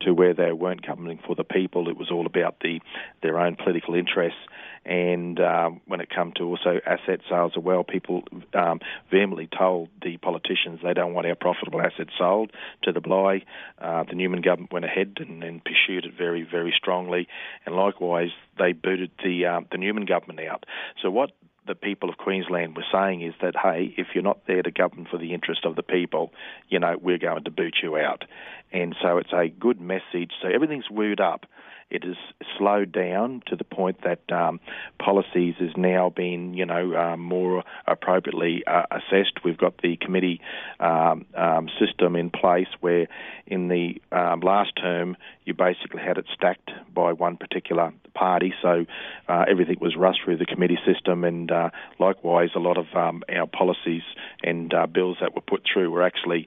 to 0.00 0.12
where 0.12 0.34
they 0.34 0.52
weren't 0.52 0.86
coming 0.86 1.18
for 1.26 1.34
the 1.34 1.44
people. 1.44 1.88
It 1.88 1.96
was 1.96 2.10
all 2.10 2.26
about 2.26 2.56
the 2.60 2.80
their 3.22 3.38
own 3.38 3.56
political 3.56 3.94
interests. 3.94 4.38
And 4.84 5.38
um, 5.38 5.80
when 5.86 6.00
it 6.00 6.08
come 6.10 6.32
to 6.38 6.44
also 6.44 6.80
asset 6.84 7.20
sales 7.30 7.52
as 7.56 7.62
well, 7.62 7.84
people 7.84 8.24
um, 8.54 8.80
vehemently 9.10 9.48
told 9.56 9.90
the 10.02 10.16
politicians 10.16 10.80
they 10.82 10.92
don't 10.92 11.14
want 11.14 11.26
our 11.28 11.36
profitable 11.36 11.80
assets 11.80 12.10
sold 12.18 12.50
to 12.82 12.92
the 12.92 13.00
Bligh. 13.00 13.44
Uh, 13.80 14.02
the 14.02 14.16
Newman 14.16 14.40
government 14.40 14.72
went 14.72 14.84
ahead 14.84 15.18
and, 15.18 15.44
and, 15.44 15.62
pursued 15.64 16.04
it 16.04 16.14
very, 16.18 16.42
very 16.42 16.74
strongly. 16.76 17.28
And 17.64 17.76
likewise, 17.76 18.30
they 18.58 18.72
booted 18.72 19.12
the 19.22 19.46
uh, 19.46 19.60
the 19.70 19.78
Newman 19.78 20.04
government 20.04 20.40
out. 20.40 20.66
So 21.00 21.10
what 21.10 21.30
the 21.66 21.74
people 21.74 22.08
of 22.08 22.16
Queensland 22.16 22.76
were 22.76 22.84
saying 22.92 23.22
is 23.22 23.34
that, 23.40 23.54
hey, 23.56 23.94
if 23.96 24.08
you're 24.14 24.24
not 24.24 24.46
there 24.46 24.62
to 24.62 24.70
govern 24.70 25.06
for 25.10 25.18
the 25.18 25.32
interest 25.32 25.64
of 25.64 25.76
the 25.76 25.82
people, 25.82 26.32
you 26.68 26.78
know, 26.78 26.96
we're 27.00 27.18
going 27.18 27.44
to 27.44 27.50
boot 27.50 27.76
you 27.82 27.96
out. 27.96 28.24
And 28.72 28.96
so 29.00 29.18
it's 29.18 29.32
a 29.32 29.48
good 29.48 29.80
message. 29.80 30.32
So 30.40 30.48
everything's 30.48 30.90
wooed 30.90 31.20
up. 31.20 31.46
It 31.90 32.04
has 32.04 32.16
slowed 32.56 32.90
down 32.90 33.42
to 33.48 33.54
the 33.54 33.64
point 33.64 33.98
that 34.02 34.32
um, 34.32 34.60
policies 34.98 35.56
is 35.60 35.72
now 35.76 36.08
being, 36.08 36.54
you 36.54 36.64
know, 36.64 36.96
um, 36.96 37.20
more 37.20 37.64
appropriately 37.86 38.64
uh, 38.66 38.84
assessed. 38.90 39.44
We've 39.44 39.58
got 39.58 39.82
the 39.82 39.96
committee 39.96 40.40
um, 40.80 41.26
um 41.36 41.68
system 41.78 42.16
in 42.16 42.30
place 42.30 42.68
where, 42.80 43.08
in 43.46 43.68
the 43.68 44.00
um, 44.10 44.40
last 44.40 44.72
term, 44.80 45.18
you 45.44 45.52
basically 45.52 46.00
had 46.00 46.16
it 46.16 46.24
stacked 46.32 46.70
by 46.94 47.12
one 47.12 47.36
particular 47.36 47.92
party, 48.14 48.54
so 48.62 48.86
uh, 49.32 49.44
everything 49.50 49.76
was 49.80 49.96
rushed 49.96 50.20
through 50.24 50.36
the 50.36 50.44
committee 50.44 50.78
system, 50.86 51.24
and 51.24 51.50
uh, 51.50 51.70
likewise, 51.98 52.50
a 52.54 52.58
lot 52.58 52.76
of 52.76 52.86
um, 52.94 53.22
our 53.34 53.46
policies 53.46 54.02
and 54.42 54.74
uh, 54.74 54.86
bills 54.86 55.16
that 55.20 55.34
were 55.34 55.40
put 55.40 55.62
through 55.72 55.90
were 55.90 56.02
actually 56.02 56.46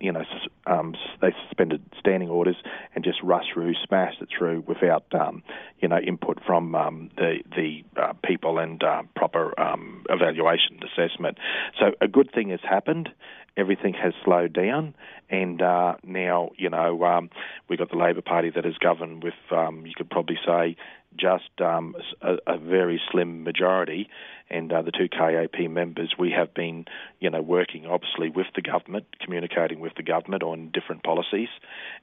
you 0.00 0.12
know, 0.12 0.24
um, 0.66 0.94
they 1.20 1.32
suspended 1.46 1.82
standing 1.98 2.28
orders 2.28 2.56
and 2.94 3.04
just 3.04 3.22
rushed 3.22 3.52
through, 3.52 3.74
smashed 3.86 4.20
it 4.20 4.28
through 4.36 4.64
without, 4.66 5.04
um, 5.12 5.42
you 5.80 5.88
know, 5.88 5.98
input 5.98 6.38
from 6.44 6.74
um, 6.74 7.10
the 7.16 7.38
the 7.54 7.84
uh, 8.00 8.12
people 8.24 8.58
and 8.58 8.82
uh, 8.82 9.02
proper 9.14 9.58
um, 9.60 10.04
evaluation 10.08 10.80
assessment. 10.82 11.38
So 11.78 11.92
a 12.00 12.08
good 12.08 12.30
thing 12.32 12.50
has 12.50 12.60
happened. 12.62 13.10
Everything 13.56 13.94
has 13.94 14.14
slowed 14.24 14.52
down, 14.52 14.94
and 15.28 15.60
uh, 15.60 15.96
now 16.02 16.50
you 16.56 16.70
know 16.70 17.04
um, 17.04 17.30
we've 17.68 17.78
got 17.78 17.90
the 17.90 17.96
Labor 17.96 18.22
Party 18.22 18.50
that 18.50 18.64
is 18.64 18.78
governed 18.78 19.22
with, 19.22 19.34
um, 19.50 19.84
you 19.86 19.92
could 19.94 20.08
probably 20.08 20.38
say, 20.46 20.76
just 21.16 21.50
um, 21.60 21.94
a, 22.22 22.36
a, 22.46 22.58
very 22.58 23.00
slim 23.10 23.42
majority, 23.42 24.08
and 24.48 24.72
uh, 24.72 24.82
the 24.82 24.90
two 24.90 25.08
KAP 25.08 25.68
members, 25.68 26.14
we 26.18 26.30
have 26.32 26.54
been, 26.54 26.86
you 27.18 27.30
know, 27.30 27.42
working 27.42 27.86
obviously 27.86 28.30
with 28.30 28.46
the 28.54 28.62
government, 28.62 29.06
communicating 29.20 29.80
with 29.80 29.94
the 29.96 30.02
government 30.02 30.42
on 30.42 30.70
different 30.72 31.02
policies 31.02 31.48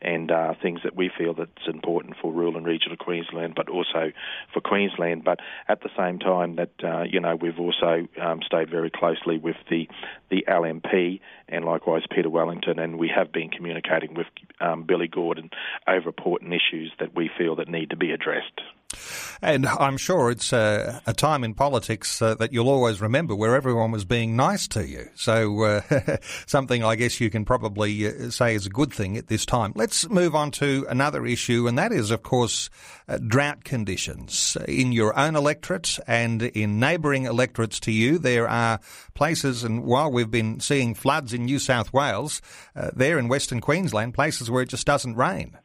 and 0.02 0.32
uh, 0.32 0.54
things 0.62 0.82
that 0.84 0.96
we 0.96 1.10
feel 1.18 1.34
that's 1.34 1.68
important 1.68 2.16
for 2.22 2.32
rural 2.32 2.58
and 2.58 2.66
regional 2.66 2.98
Queensland, 2.98 3.54
but 3.56 3.70
also 3.70 4.12
for 4.54 4.62
Queensland. 4.62 5.24
But 5.24 5.40
at 5.68 5.82
the 5.82 5.90
same 5.98 6.20
time, 6.20 6.58
that 6.58 6.72
uh, 6.84 7.04
you 7.04 7.20
know, 7.20 7.36
we've 7.36 7.60
also 7.60 8.08
um, 8.22 8.42
stayed 8.46 8.70
very 8.70 8.92
closely 8.92 9.38
with 9.38 9.58
the 9.70 9.88
the 10.30 10.46
LNP 10.48 11.22
and 11.48 11.64
likewise 11.64 12.04
Peter 12.14 12.30
Wellington, 12.30 12.80
and 12.80 12.98
we 12.98 13.10
have 13.14 13.32
been 13.32 13.50
communicating 13.50 14.14
with 14.14 14.28
um, 14.60 14.84
Billy 14.84 15.08
Gordon 15.08 15.50
over 15.88 16.12
important 16.18 16.54
issues 16.54 16.92
that 17.00 17.16
we 17.16 17.30
feel 17.38 17.56
that 17.56 17.68
need 17.68 17.92
to 17.92 17.96
be 17.96 18.12
addressed. 18.12 18.62
And 19.42 19.66
I'm 19.68 19.98
sure 19.98 20.32
it's 20.32 20.54
a, 20.54 21.02
time 21.18 21.44
in 21.44 21.54
politics 21.54 22.22
uh, 22.22 22.36
that 22.36 22.54
you'll 22.54 22.70
always 22.70 23.02
remember 23.02 23.36
where 23.36 23.56
everyone 23.56 23.92
was 23.92 24.06
being 24.06 24.36
nice 24.36 24.68
to 24.70 24.88
you. 24.88 25.10
So 25.16 25.64
uh, 25.64 26.18
something 26.46 26.84
I 26.84 26.96
guess 26.96 27.20
you 27.20 27.30
can 27.30 27.44
probably 27.44 28.08
uh, 28.08 28.30
say 28.30 28.56
is 28.56 28.66
a 28.66 28.70
good 28.70 28.94
thing 28.94 29.18
at 29.18 29.28
this 29.28 29.46
time. 29.46 29.74
Let's 29.76 30.10
move 30.10 30.36
on 30.36 30.52
to 30.52 30.86
another 30.90 31.26
issue, 31.26 31.68
and 31.68 31.78
that 31.78 31.92
is, 31.92 32.12
of 32.12 32.24
course, 32.24 32.70
uh, 33.08 33.18
drought 33.18 33.64
conditions 33.64 34.56
in 34.68 34.92
your 34.92 35.18
own 35.18 35.36
electorate 35.36 36.00
and 36.08 36.44
in 36.44 36.80
neighbouring 36.80 37.26
electorates 37.26 37.80
to 37.82 37.92
you. 37.92 38.18
There 38.20 38.48
are 38.48 38.80
places, 39.14 39.64
and 39.64 39.84
while 39.84 40.12
we've 40.12 40.32
been 40.32 40.60
seeing 40.60 40.94
floods 40.94 41.34
in 41.34 41.46
New 41.46 41.60
South 41.60 41.92
Wales, 41.94 42.42
uh, 42.76 42.92
there 42.96 43.20
in 43.20 43.28
Western 43.28 43.60
Queensland, 43.60 44.14
places 44.14 44.50
where 44.50 44.64
it 44.64 44.70
just 44.70 44.86
doesn't 44.88 45.16
rain. 45.16 45.58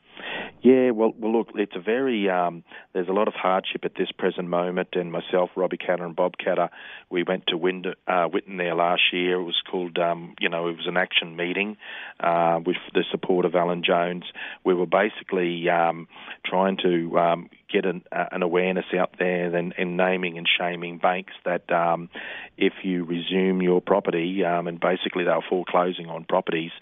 Yeah, 0.62 0.90
well, 0.92 1.12
well, 1.18 1.32
look, 1.32 1.48
it's 1.56 1.74
a 1.74 1.80
very 1.80 2.30
um, 2.30 2.62
there's 2.92 3.08
a 3.08 3.12
lot 3.12 3.26
of 3.26 3.34
hardship 3.34 3.84
at 3.84 3.96
this 3.98 4.12
present 4.16 4.48
moment, 4.48 4.90
and 4.92 5.10
myself, 5.10 5.50
Robbie 5.56 5.76
Katter, 5.76 6.04
and 6.04 6.14
Bob 6.14 6.34
Katter, 6.38 6.68
we 7.10 7.24
went 7.24 7.48
to 7.48 7.56
Wind, 7.56 7.88
uh, 8.06 8.28
Whitten 8.28 8.58
there 8.58 8.76
last 8.76 9.02
year. 9.12 9.40
It 9.40 9.42
was 9.42 9.60
called, 9.68 9.98
um, 9.98 10.36
you 10.38 10.48
know, 10.48 10.68
it 10.68 10.76
was 10.76 10.86
an 10.86 10.96
action 10.96 11.34
meeting 11.34 11.76
uh, 12.20 12.60
with 12.64 12.76
the 12.94 13.02
support 13.10 13.44
of 13.44 13.56
Alan 13.56 13.82
Jones. 13.82 14.22
We 14.64 14.74
were 14.74 14.86
basically 14.86 15.68
um, 15.68 16.06
trying 16.46 16.76
to 16.84 17.18
um, 17.18 17.50
get 17.72 17.86
an, 17.86 18.02
uh, 18.12 18.26
an 18.32 18.42
awareness 18.42 18.84
out 18.96 19.14
there 19.18 19.54
and, 19.54 19.74
and, 19.78 19.96
naming 19.96 20.38
and 20.38 20.48
shaming 20.58 20.98
banks 20.98 21.32
that 21.44 21.70
um, 21.72 22.08
if 22.56 22.72
you 22.82 23.04
resume 23.04 23.62
your 23.62 23.80
property 23.80 24.44
um, 24.44 24.66
and 24.66 24.80
basically 24.80 25.24
they 25.24 25.30
were 25.30 25.44
foreclosing 25.48 26.06
on 26.06 26.24
properties 26.24 26.72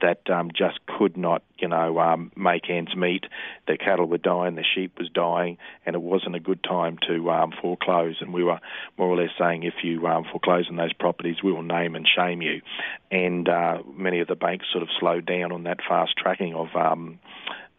that 0.00 0.28
um, 0.30 0.50
just 0.56 0.78
could 0.86 1.16
not, 1.16 1.42
you 1.58 1.68
know, 1.68 1.98
um, 1.98 2.32
make 2.36 2.68
ends 2.68 2.94
meet. 2.96 3.24
Their 3.66 3.76
cattle 3.76 4.06
were 4.06 4.18
dying, 4.18 4.54
their 4.54 4.66
sheep 4.74 4.98
was 4.98 5.08
dying, 5.10 5.58
and 5.86 5.94
it 5.94 6.02
wasn't 6.02 6.36
a 6.36 6.40
good 6.40 6.62
time 6.62 6.98
to 7.08 7.30
um, 7.30 7.52
foreclose. 7.60 8.16
And 8.20 8.32
we 8.32 8.44
were 8.44 8.60
more 8.98 9.08
or 9.08 9.16
less 9.16 9.30
saying 9.38 9.62
if 9.62 9.74
you 9.82 10.06
um, 10.06 10.24
foreclose 10.30 10.66
on 10.68 10.76
those 10.76 10.92
properties, 10.92 11.36
we 11.42 11.52
will 11.52 11.62
name 11.62 11.94
and 11.94 12.06
shame 12.06 12.42
you. 12.42 12.60
And 13.10 13.48
uh, 13.48 13.78
many 13.96 14.20
of 14.20 14.28
the 14.28 14.36
banks 14.36 14.66
sort 14.72 14.82
of 14.82 14.88
slowed 14.98 15.26
down 15.26 15.52
on 15.52 15.64
that 15.64 15.78
fast 15.88 16.14
tracking 16.16 16.54
of 16.54 16.68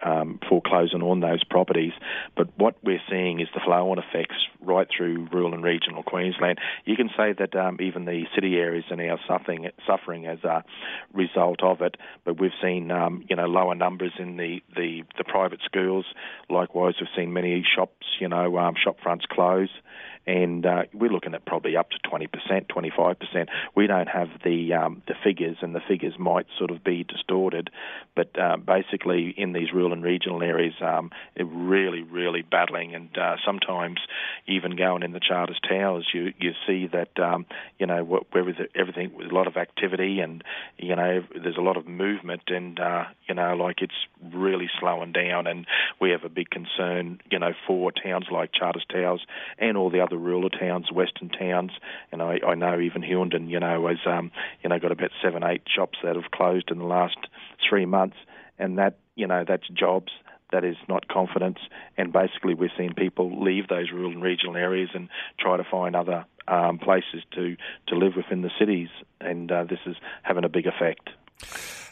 um, 0.05 0.39
foreclosing 0.47 1.01
on 1.01 1.19
those 1.19 1.43
properties. 1.43 1.93
But 2.37 2.47
what 2.57 2.75
we're 2.83 3.01
seeing 3.09 3.39
is 3.39 3.47
the 3.53 3.59
flow-on 3.59 3.99
effects 3.99 4.35
right 4.61 4.87
through 4.95 5.27
rural 5.31 5.53
and 5.53 5.63
regional 5.63 6.03
Queensland. 6.03 6.59
You 6.85 6.95
can 6.95 7.09
say 7.17 7.33
that 7.37 7.55
um, 7.55 7.77
even 7.81 8.05
the 8.05 8.23
city 8.33 8.55
areas 8.55 8.85
are 8.91 8.95
now 8.95 9.17
suffering 9.27 9.69
suffering 9.85 10.27
as 10.27 10.43
a 10.43 10.63
result 11.13 11.63
of 11.63 11.81
it. 11.81 11.97
But 12.23 12.39
we've 12.39 12.51
seen 12.61 12.91
um, 12.91 13.25
you 13.27 13.35
know 13.35 13.47
lower 13.47 13.75
numbers 13.75 14.13
in 14.19 14.37
the, 14.37 14.61
the, 14.75 15.03
the 15.17 15.23
private 15.23 15.59
schools. 15.65 16.05
Likewise, 16.49 16.95
we've 16.99 17.09
seen 17.15 17.33
many 17.33 17.65
shops 17.75 18.05
you 18.19 18.29
know 18.29 18.57
um, 18.57 18.75
shop 18.81 18.97
fronts 19.01 19.25
close 19.29 19.69
and 20.27 20.65
uh, 20.65 20.83
we're 20.93 21.11
looking 21.11 21.33
at 21.33 21.45
probably 21.45 21.77
up 21.77 21.89
to 21.91 21.97
20%, 22.09 22.29
25%. 22.67 23.47
We 23.75 23.87
don't 23.87 24.07
have 24.07 24.29
the 24.43 24.73
um, 24.73 25.03
the 25.07 25.13
figures, 25.23 25.57
and 25.61 25.75
the 25.75 25.81
figures 25.87 26.13
might 26.17 26.47
sort 26.57 26.71
of 26.71 26.83
be 26.83 27.03
distorted, 27.03 27.69
but 28.15 28.37
uh, 28.39 28.57
basically 28.57 29.33
in 29.37 29.53
these 29.53 29.71
rural 29.73 29.93
and 29.95 30.03
regional 30.03 30.43
areas, 30.43 30.73
um, 30.81 31.11
really, 31.37 32.03
really 32.03 32.41
battling, 32.41 32.93
and 32.93 33.09
uh, 33.17 33.35
sometimes 33.45 33.99
even 34.47 34.75
going 34.75 35.03
in 35.03 35.11
the 35.11 35.19
Charters 35.19 35.59
Towers, 35.67 36.07
you 36.13 36.33
you 36.39 36.51
see 36.67 36.87
that 36.87 37.17
um, 37.19 37.45
you 37.79 37.87
know 37.87 38.03
where 38.03 38.21
everything 38.75 39.15
with 39.15 39.31
a 39.31 39.33
lot 39.33 39.47
of 39.47 39.57
activity, 39.57 40.19
and 40.19 40.43
you 40.77 40.95
know 40.95 41.23
there's 41.41 41.57
a 41.57 41.61
lot 41.61 41.77
of 41.77 41.87
movement, 41.87 42.43
and 42.47 42.79
uh, 42.79 43.05
you 43.27 43.33
know 43.33 43.55
like 43.55 43.81
it's 43.81 43.93
really 44.33 44.69
slowing 44.79 45.11
down, 45.11 45.47
and 45.47 45.65
we 45.99 46.11
have 46.11 46.23
a 46.23 46.29
big 46.29 46.49
concern, 46.49 47.19
you 47.31 47.39
know, 47.39 47.53
for 47.65 47.91
towns 47.91 48.25
like 48.31 48.51
Charters 48.53 48.85
Towers 48.91 49.25
and 49.57 49.77
all 49.77 49.89
the 49.89 50.01
other 50.01 50.17
rural 50.17 50.49
towns, 50.49 50.91
western 50.91 51.29
towns. 51.29 51.71
And 52.11 52.21
I, 52.21 52.39
I 52.45 52.55
know 52.55 52.79
even 52.79 53.01
Hughenden, 53.01 53.49
you 53.49 53.59
know, 53.59 53.87
has 53.87 53.97
um, 54.05 54.31
you 54.61 54.69
know 54.69 54.79
got 54.79 54.91
about 54.91 55.11
seven, 55.23 55.43
eight 55.43 55.63
shops 55.73 55.97
that 56.03 56.15
have 56.15 56.31
closed 56.31 56.69
in 56.71 56.79
the 56.79 56.85
last 56.85 57.17
three 57.67 57.85
months, 57.85 58.17
and 58.59 58.77
that 58.77 58.97
you 59.15 59.27
know 59.27 59.43
that's 59.47 59.67
jobs 59.69 60.11
that 60.51 60.63
is 60.63 60.77
not 60.87 61.07
confidence. 61.07 61.57
And 61.97 62.13
basically, 62.13 62.53
we're 62.53 62.71
seeing 62.77 62.93
people 62.93 63.43
leave 63.43 63.67
those 63.67 63.91
rural 63.91 64.11
and 64.11 64.23
regional 64.23 64.55
areas 64.55 64.89
and 64.93 65.09
try 65.39 65.57
to 65.57 65.63
find 65.63 65.95
other 65.95 66.25
um, 66.47 66.79
places 66.79 67.23
to, 67.33 67.57
to 67.87 67.95
live 67.95 68.13
within 68.15 68.41
the 68.41 68.51
cities. 68.59 68.89
And 69.19 69.51
uh, 69.51 69.63
this 69.65 69.79
is 69.85 69.95
having 70.23 70.43
a 70.43 70.49
big 70.49 70.67
effect. 70.67 71.09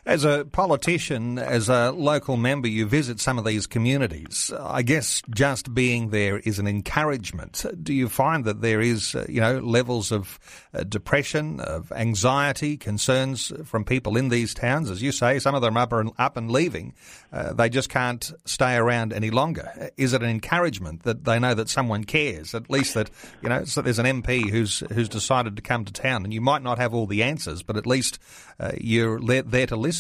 As 0.06 0.26
a 0.26 0.44
politician, 0.44 1.40
as 1.40 1.70
a 1.70 1.92
local 1.92 2.36
member, 2.36 2.68
you 2.68 2.86
visit 2.86 3.22
some 3.22 3.40
of 3.40 3.46
these 3.46 3.66
communities. 3.66 4.52
I 4.60 4.82
guess 4.82 5.22
just 5.30 5.74
being 5.74 6.10
there 6.10 6.40
is 6.40 6.60
an 6.60 6.68
encouragement. 6.68 7.66
Do 7.82 7.94
you 7.94 8.10
find 8.10 8.44
that 8.44 8.60
there 8.60 8.82
is, 8.82 9.16
uh, 9.16 9.26
you 9.30 9.40
know, 9.40 9.60
levels 9.60 10.12
of 10.12 10.42
uh, 10.74 10.84
depression, 10.84 11.62
of 11.62 11.90
anxiety, 11.94 12.76
concerns 12.76 13.54
from 13.64 13.86
people 13.86 14.18
in 14.18 14.28
these 14.28 14.54
towns? 14.54 14.92
As 14.92 15.02
you 15.02 15.14
say, 15.14 15.40
some 15.40 15.56
of 15.56 15.62
them 15.62 15.78
are 15.78 16.06
up 16.20 16.36
and, 16.36 16.52
leaving. 16.52 16.94
Uh, 17.32 17.54
they 17.54 17.70
just 17.70 17.88
can't 17.88 18.30
stay 18.44 18.76
around 18.76 19.14
any 19.14 19.30
longer. 19.30 19.90
Is 19.96 20.12
it 20.12 20.22
an 20.22 20.30
encouragement 20.30 21.04
that 21.04 21.24
they 21.24 21.40
know 21.40 21.54
that 21.54 21.70
someone 21.70 22.04
cares? 22.04 22.54
At 22.54 22.70
least 22.70 22.94
that, 22.96 23.10
you 23.42 23.48
know, 23.48 23.64
so 23.64 23.82
there's 23.82 24.00
an 24.00 24.22
MP 24.22 24.50
who's 24.50 24.84
who's 24.92 25.08
decided 25.08 25.56
to 25.56 25.62
come 25.62 25.86
to 25.86 25.94
town, 25.94 26.26
and 26.26 26.34
you 26.34 26.42
might 26.42 26.62
not 26.62 26.78
have 26.78 26.94
all 26.94 27.08
the 27.08 27.24
answers, 27.24 27.64
but 27.64 27.78
at 27.78 27.88
least 27.88 28.20
uh, 28.60 28.74
you're 28.78 29.22
there 29.22 29.66
to 29.66 29.78
listen 29.78 29.93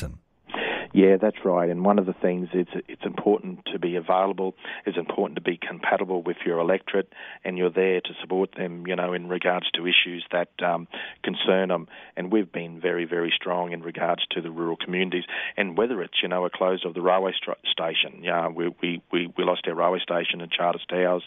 Yeah, 0.94 1.18
that's 1.20 1.38
right. 1.44 1.70
And 1.72 1.84
one 1.84 1.98
of 1.98 2.06
the 2.06 2.14
things 2.14 2.50
is 2.54 2.68
it's 2.88 3.04
important 3.04 3.66
to 3.74 3.80
be 3.80 3.96
available. 3.96 4.54
It's 4.86 4.98
important 4.98 5.36
to 5.38 5.42
be 5.42 5.58
compatible 5.58 6.22
with 6.22 6.38
your 6.46 6.60
electorate, 6.60 7.12
and 7.44 7.58
you're 7.58 7.72
there 7.72 8.00
to 8.00 8.14
support 8.22 8.52
them. 8.56 8.86
You 8.86 8.96
know, 8.96 9.12
in 9.12 9.28
regards 9.28 9.66
to 9.72 9.88
issues 9.88 10.24
that 10.32 10.50
um, 10.64 10.88
concern 11.24 11.70
them. 11.70 11.88
And 12.16 12.32
we've 12.32 12.52
been 12.52 12.80
very, 12.80 13.06
very 13.06 13.34
strong 13.36 13.72
in 13.72 13.82
regards 13.82 14.22
to 14.32 14.42
the 14.42 14.52
rural 14.52 14.78
communities. 14.78 15.24
And 15.58 15.76
whether 15.76 16.00
it's 16.04 16.22
you 16.22 16.30
know 16.30 16.46
a 16.46 16.52
close 16.52 16.86
of 16.86 16.94
the 16.94 17.02
railway 17.02 17.32
st- 17.42 17.58
station, 17.66 18.24
yeah, 18.24 18.48
we, 18.50 18.68
we 18.80 19.02
we 19.12 19.34
we 19.36 19.44
lost 19.44 19.68
our 19.68 19.74
railway 19.74 20.00
station 20.00 20.42
in 20.42 20.50
Charters 20.50 20.86
Towers. 20.88 21.24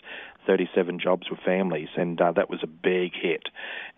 37 0.47 1.01
jobs 1.01 1.29
with 1.29 1.41
families, 1.41 1.89
and 1.97 2.21
uh, 2.21 2.31
that 2.31 2.49
was 2.49 2.61
a 2.63 2.69
big 2.69 3.13
hit. 3.21 3.49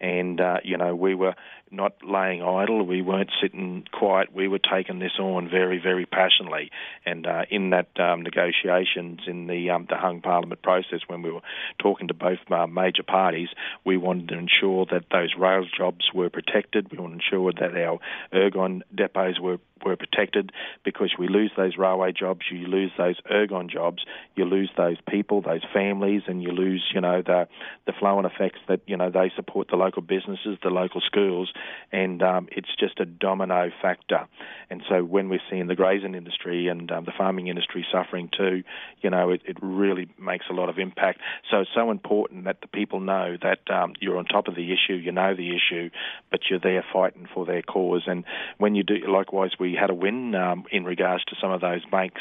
And 0.00 0.40
uh, 0.40 0.56
you 0.64 0.78
know, 0.78 0.94
we 0.94 1.14
were 1.14 1.34
not 1.70 1.94
laying 2.04 2.42
idle. 2.42 2.82
We 2.84 3.02
weren't 3.02 3.30
sitting 3.40 3.84
quiet. 3.92 4.32
We 4.32 4.48
were 4.48 4.58
taking 4.58 4.98
this 4.98 5.18
on 5.18 5.48
very, 5.48 5.78
very 5.78 6.06
passionately. 6.06 6.70
And 7.04 7.26
uh, 7.26 7.42
in 7.50 7.70
that 7.70 7.88
um, 7.98 8.22
negotiations 8.22 9.20
in 9.26 9.46
the 9.46 9.70
um, 9.70 9.86
the 9.88 9.96
hung 9.96 10.20
parliament 10.20 10.62
process, 10.62 11.00
when 11.06 11.22
we 11.22 11.30
were 11.30 11.42
talking 11.78 12.08
to 12.08 12.14
both 12.14 12.38
uh, 12.50 12.66
major 12.66 13.02
parties, 13.02 13.48
we 13.84 13.96
wanted 13.96 14.28
to 14.28 14.38
ensure 14.38 14.86
that 14.90 15.04
those 15.10 15.34
rail 15.38 15.64
jobs 15.76 16.06
were 16.14 16.30
protected. 16.30 16.90
We 16.90 16.98
wanted 16.98 17.20
to 17.20 17.24
ensure 17.24 17.52
that 17.52 17.76
our 17.76 17.98
Ergon 18.32 18.82
depots 18.94 19.40
were 19.40 19.58
were 19.84 19.96
protected 19.96 20.52
because 20.84 21.14
we 21.18 21.28
lose 21.28 21.52
those 21.56 21.76
railway 21.76 22.12
jobs, 22.12 22.40
you 22.50 22.66
lose 22.66 22.90
those 22.98 23.16
Ergon 23.30 23.70
jobs, 23.70 24.04
you 24.36 24.44
lose 24.44 24.70
those 24.76 24.96
people, 25.08 25.40
those 25.42 25.62
families, 25.72 26.22
and 26.26 26.42
you 26.42 26.50
lose, 26.50 26.84
you 26.94 27.00
know, 27.00 27.22
the 27.22 27.48
the 27.86 27.92
flow 27.92 28.18
and 28.18 28.26
effects 28.26 28.60
that 28.68 28.80
you 28.86 28.96
know 28.96 29.10
they 29.10 29.30
support 29.36 29.68
the 29.68 29.76
local 29.76 30.02
businesses, 30.02 30.58
the 30.62 30.70
local 30.70 31.00
schools, 31.00 31.52
and 31.92 32.22
um, 32.22 32.48
it's 32.52 32.68
just 32.78 33.00
a 33.00 33.04
domino 33.04 33.70
factor. 33.80 34.26
And 34.70 34.82
so 34.88 35.02
when 35.02 35.28
we're 35.28 35.40
seeing 35.50 35.66
the 35.66 35.74
grazing 35.74 36.14
industry 36.14 36.68
and 36.68 36.90
um, 36.90 37.04
the 37.04 37.12
farming 37.16 37.48
industry 37.48 37.86
suffering 37.90 38.30
too, 38.36 38.62
you 39.00 39.10
know, 39.10 39.30
it, 39.30 39.42
it 39.46 39.56
really 39.62 40.08
makes 40.18 40.46
a 40.50 40.52
lot 40.52 40.68
of 40.68 40.78
impact. 40.78 41.20
So 41.50 41.60
it's 41.60 41.70
so 41.74 41.90
important 41.90 42.44
that 42.44 42.60
the 42.60 42.68
people 42.68 43.00
know 43.00 43.36
that 43.42 43.60
um, 43.72 43.94
you're 44.00 44.18
on 44.18 44.26
top 44.26 44.48
of 44.48 44.54
the 44.54 44.72
issue, 44.72 44.94
you 44.94 45.12
know 45.12 45.34
the 45.34 45.54
issue, 45.54 45.90
but 46.30 46.40
you're 46.50 46.60
there 46.60 46.84
fighting 46.92 47.26
for 47.32 47.46
their 47.46 47.62
cause. 47.62 48.02
And 48.06 48.24
when 48.58 48.74
you 48.74 48.82
do, 48.82 48.96
likewise, 49.08 49.52
we 49.58 49.74
had 49.74 49.90
a 49.90 49.94
win 49.94 50.34
um, 50.34 50.64
in 50.70 50.84
regards 50.84 51.24
to 51.26 51.36
some 51.40 51.50
of 51.50 51.60
those 51.60 51.84
banks 51.90 52.20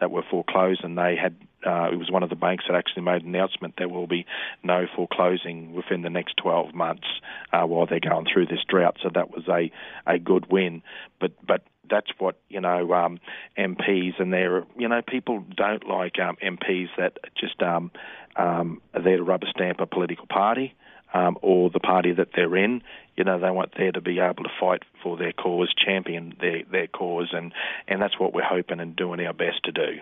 that 0.00 0.10
were 0.10 0.22
foreclosed, 0.30 0.84
and 0.84 0.96
they 0.98 1.16
had 1.20 1.36
uh, 1.66 1.88
it 1.90 1.96
was 1.96 2.10
one 2.10 2.22
of 2.22 2.30
the 2.30 2.36
banks 2.36 2.64
that 2.68 2.76
actually 2.76 3.02
made 3.02 3.22
an 3.22 3.34
announcement 3.34 3.74
there 3.76 3.88
will 3.88 4.06
be 4.06 4.26
no 4.62 4.86
foreclosing 4.94 5.74
within 5.74 6.02
the 6.02 6.10
next 6.10 6.36
12 6.36 6.74
months 6.74 7.06
uh, 7.52 7.62
while 7.62 7.86
they're 7.86 7.98
going 7.98 8.26
through 8.32 8.46
this 8.46 8.62
drought. 8.68 8.96
So 9.02 9.10
that 9.14 9.30
was 9.30 9.48
a, 9.48 9.72
a 10.06 10.18
good 10.18 10.50
win. 10.50 10.82
But 11.20 11.32
but 11.44 11.64
that's 11.88 12.10
what 12.18 12.38
you 12.48 12.60
know 12.60 12.92
um, 12.92 13.18
MPs 13.58 14.20
and 14.20 14.32
their 14.32 14.64
you 14.78 14.88
know 14.88 15.02
people 15.06 15.44
don't 15.56 15.86
like 15.88 16.18
um, 16.18 16.36
MPs 16.42 16.88
that 16.98 17.18
just 17.38 17.60
um, 17.62 17.90
um, 18.36 18.80
are 18.94 19.02
there 19.02 19.16
to 19.16 19.22
rubber 19.22 19.46
stamp 19.50 19.80
a 19.80 19.86
political 19.86 20.26
party. 20.26 20.74
Um, 21.14 21.38
or 21.40 21.70
the 21.70 21.80
party 21.80 22.12
that 22.12 22.30
they're 22.34 22.56
in. 22.56 22.82
You 23.16 23.24
know, 23.24 23.38
they 23.38 23.50
want 23.50 23.72
there 23.76 23.92
to 23.92 24.00
be 24.00 24.18
able 24.18 24.44
to 24.44 24.50
fight 24.60 24.82
for 25.02 25.16
their 25.16 25.32
cause, 25.32 25.72
champion 25.74 26.36
their 26.40 26.62
their 26.70 26.86
cause, 26.86 27.30
and 27.32 27.52
and 27.88 28.00
that's 28.00 28.18
what 28.18 28.34
we're 28.34 28.42
hoping 28.44 28.80
and 28.80 28.94
doing 28.94 29.24
our 29.26 29.32
best 29.32 29.64
to 29.64 29.72
do. 29.72 30.00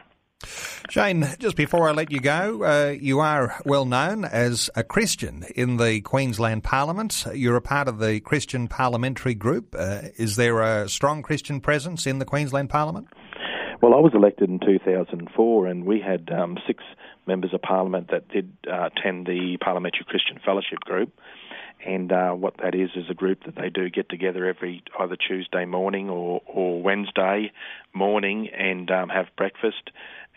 Shane, 0.91 1.27
just 1.39 1.57
before 1.57 1.89
I 1.89 1.93
let 1.93 2.11
you 2.11 2.21
go, 2.21 2.63
uh, 2.65 2.91
you 2.91 3.21
are 3.21 3.59
well 3.65 3.87
known 3.87 4.25
as 4.25 4.69
a 4.75 4.85
Christian 4.85 5.45
in 5.57 5.79
the 5.79 6.01
Queensland 6.03 6.63
Parliament. 6.63 7.25
You're 7.33 7.57
a 7.57 7.63
part 7.63 7.89
of 7.89 7.99
the 7.99 8.21
Christian 8.21 8.69
Parliamentary 8.69 9.35
Group. 9.35 9.75
Uh, 9.79 10.03
is 10.17 10.37
there 10.37 10.61
a 10.61 10.89
strong 10.89 11.23
Christian 11.23 11.61
presence 11.61 12.07
in 12.07 12.19
the 12.19 12.25
Queensland 12.25 12.69
Parliament? 12.69 13.09
Well, 13.81 13.95
I 13.95 14.01
was 14.01 14.13
elected 14.15 14.49
in 14.49 14.61
2004, 14.61 15.67
and 15.67 15.85
we 15.85 16.01
had 16.01 16.31
um, 16.31 16.59
six 16.67 16.85
members 17.27 17.53
of 17.55 17.63
Parliament 17.63 18.11
that 18.11 18.29
did 18.29 18.53
uh, 18.71 18.89
attend 18.89 19.27
the 19.27 19.57
Parliamentary 19.61 20.05
Christian 20.07 20.39
Fellowship 20.45 20.81
Group. 20.81 21.13
And 21.85 22.11
uh, 22.13 22.31
what 22.31 22.55
that 22.63 22.75
is 22.75 22.91
is 22.97 23.11
a 23.11 23.15
group 23.15 23.45
that 23.45 23.57
they 23.57 23.69
do 23.69 23.91
get 23.91 24.09
together 24.09 24.47
every 24.47 24.83
either 24.99 25.17
Tuesday 25.17 25.67
morning 25.67 26.09
or, 26.09 26.41
or 26.47 26.83
Wednesday 26.83 27.53
morning 27.93 28.49
and 28.49 28.91
um, 28.91 29.11
have 29.11 29.27
breakfast. 29.37 29.91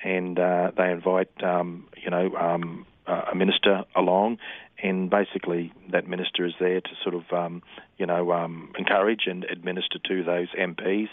And 0.04 0.38
uh, 0.38 0.72
they 0.78 0.92
invite 0.92 1.32
um, 1.44 1.88
you 1.96 2.12
know 2.12 2.36
um, 2.36 2.86
a 3.08 3.34
minister 3.34 3.84
along, 3.96 4.38
and 4.84 5.10
basically 5.10 5.74
that 5.92 6.08
minister 6.08 6.46
is 6.46 6.54
there 6.60 6.82
to 6.82 6.90
sort 7.02 7.16
of 7.16 7.24
um, 7.32 7.64
you 7.98 8.06
know 8.06 8.32
um, 8.32 8.74
encourage 8.78 9.22
and 9.26 9.46
administer 9.46 10.00
to 10.08 10.24
those 10.24 10.50
MPs. 10.50 11.08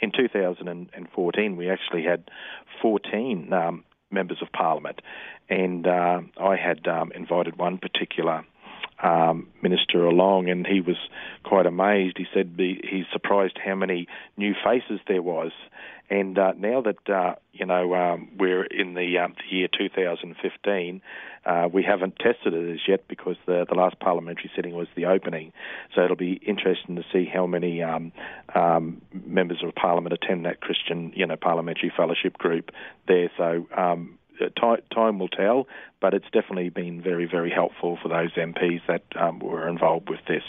In 0.00 0.10
2014, 0.10 1.56
we 1.56 1.70
actually 1.70 2.02
had 2.02 2.28
14 2.82 3.52
um, 3.52 3.84
members 4.10 4.38
of 4.42 4.50
parliament, 4.50 5.00
and 5.48 5.86
uh, 5.86 6.20
I 6.40 6.56
had 6.56 6.80
invited 7.14 7.56
one 7.56 7.78
particular 7.78 8.44
um, 9.04 9.48
minister 9.62 10.04
along, 10.04 10.48
and 10.48 10.66
he 10.66 10.80
was 10.80 10.96
quite 11.44 11.66
amazed. 11.66 12.16
He 12.16 12.26
said 12.32 12.54
he's 12.56 13.04
surprised 13.12 13.58
how 13.64 13.74
many 13.74 14.08
new 14.36 14.54
faces 14.64 15.00
there 15.06 15.22
was. 15.22 15.52
And 16.10 16.38
uh, 16.38 16.52
now 16.58 16.82
that 16.82 17.08
uh, 17.08 17.34
you 17.52 17.64
know 17.64 17.94
um, 17.94 18.28
we're 18.38 18.64
in 18.64 18.94
the, 18.94 19.18
um, 19.18 19.34
year 19.50 19.68
2015, 19.68 21.02
uh, 21.46 21.68
we 21.72 21.82
haven't 21.82 22.16
tested 22.16 22.52
it 22.52 22.74
as 22.74 22.80
yet 22.86 23.08
because 23.08 23.36
the 23.46 23.64
the 23.68 23.74
last 23.74 23.98
parliamentary 24.00 24.50
sitting 24.54 24.74
was 24.74 24.86
the 24.96 25.06
opening. 25.06 25.52
So 25.94 26.04
it'll 26.04 26.16
be 26.16 26.40
interesting 26.46 26.96
to 26.96 27.04
see 27.12 27.24
how 27.24 27.46
many 27.46 27.82
um, 27.82 28.12
um, 28.54 29.00
members 29.12 29.62
of 29.62 29.74
parliament 29.74 30.12
attend 30.12 30.44
that 30.44 30.60
Christian 30.60 31.12
you 31.14 31.26
know 31.26 31.36
parliamentary 31.36 31.92
fellowship 31.96 32.36
group 32.36 32.70
there. 33.08 33.30
So 33.38 33.66
um, 33.76 34.18
uh, 34.40 34.48
time, 34.94 35.18
will 35.18 35.28
tell, 35.28 35.66
but 36.00 36.14
it's 36.14 36.28
definitely 36.32 36.70
been 36.70 37.02
very, 37.02 37.26
very 37.26 37.50
helpful 37.50 37.98
for 38.02 38.08
those 38.08 38.32
MPs 38.32 38.82
that 38.86 39.02
um, 39.16 39.38
were 39.38 39.68
involved 39.68 40.08
with 40.08 40.20
this. 40.26 40.42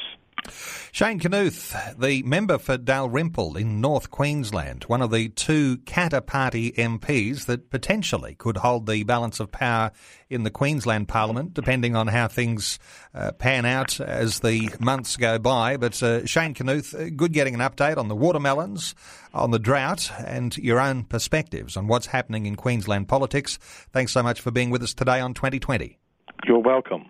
Shane 0.92 1.20
Knuth, 1.20 2.00
the 2.00 2.24
member 2.24 2.58
for 2.58 2.78
Dalrymple 2.78 3.58
in 3.58 3.82
North 3.82 4.12
Queensland, 4.12 4.84
one 4.86 5.02
of 5.02 5.12
the 5.12 5.30
two 5.30 5.78
Katter 5.80 6.26
Party 6.26 6.72
MPs 6.72 7.46
that 7.46 7.70
potentially 7.70 8.36
could 8.36 8.58
hold 8.58 8.88
the 8.88 9.04
balance 9.04 9.40
of 9.40 9.52
power 9.52 9.92
in 10.30 10.44
the 10.44 10.50
Queensland 10.50 11.08
Parliament, 11.08 11.54
depending 11.54 11.96
on 11.96 12.08
how 12.08 12.28
things 12.28 12.80
uh, 13.14 13.32
pan 13.34 13.66
out 13.66 14.00
as 14.00 14.40
the 14.40 14.70
months 14.80 15.18
go 15.18 15.38
by. 15.38 15.78
But 15.78 16.02
uh, 16.02 16.26
Shane 16.26 16.54
Knuth, 16.54 16.94
uh, 16.94 17.10
good 17.16 17.34
getting 17.34 17.56
an 17.56 17.60
update 17.60 17.98
on 17.98 18.08
the 18.08 18.16
watermelons, 18.16 18.96
on 19.34 19.52
the 19.52 19.60
drought, 19.60 20.12
and 20.26 20.58
your 20.58 20.80
own 20.80 21.04
perspectives 21.04 21.76
on 21.76 21.88
what's 21.88 22.08
happening 22.08 22.46
in 22.46 22.56
Queensland 22.56 23.08
politics. 23.08 23.58
Thanks 23.92 24.12
so 24.12 24.24
much 24.24 24.40
for 24.40 24.52
being 24.52 24.70
with 24.70 24.82
us 24.82 24.94
today 24.94 25.20
on 25.20 25.34
2020. 25.34 25.98
You're 26.46 26.60
welcome. 26.60 27.10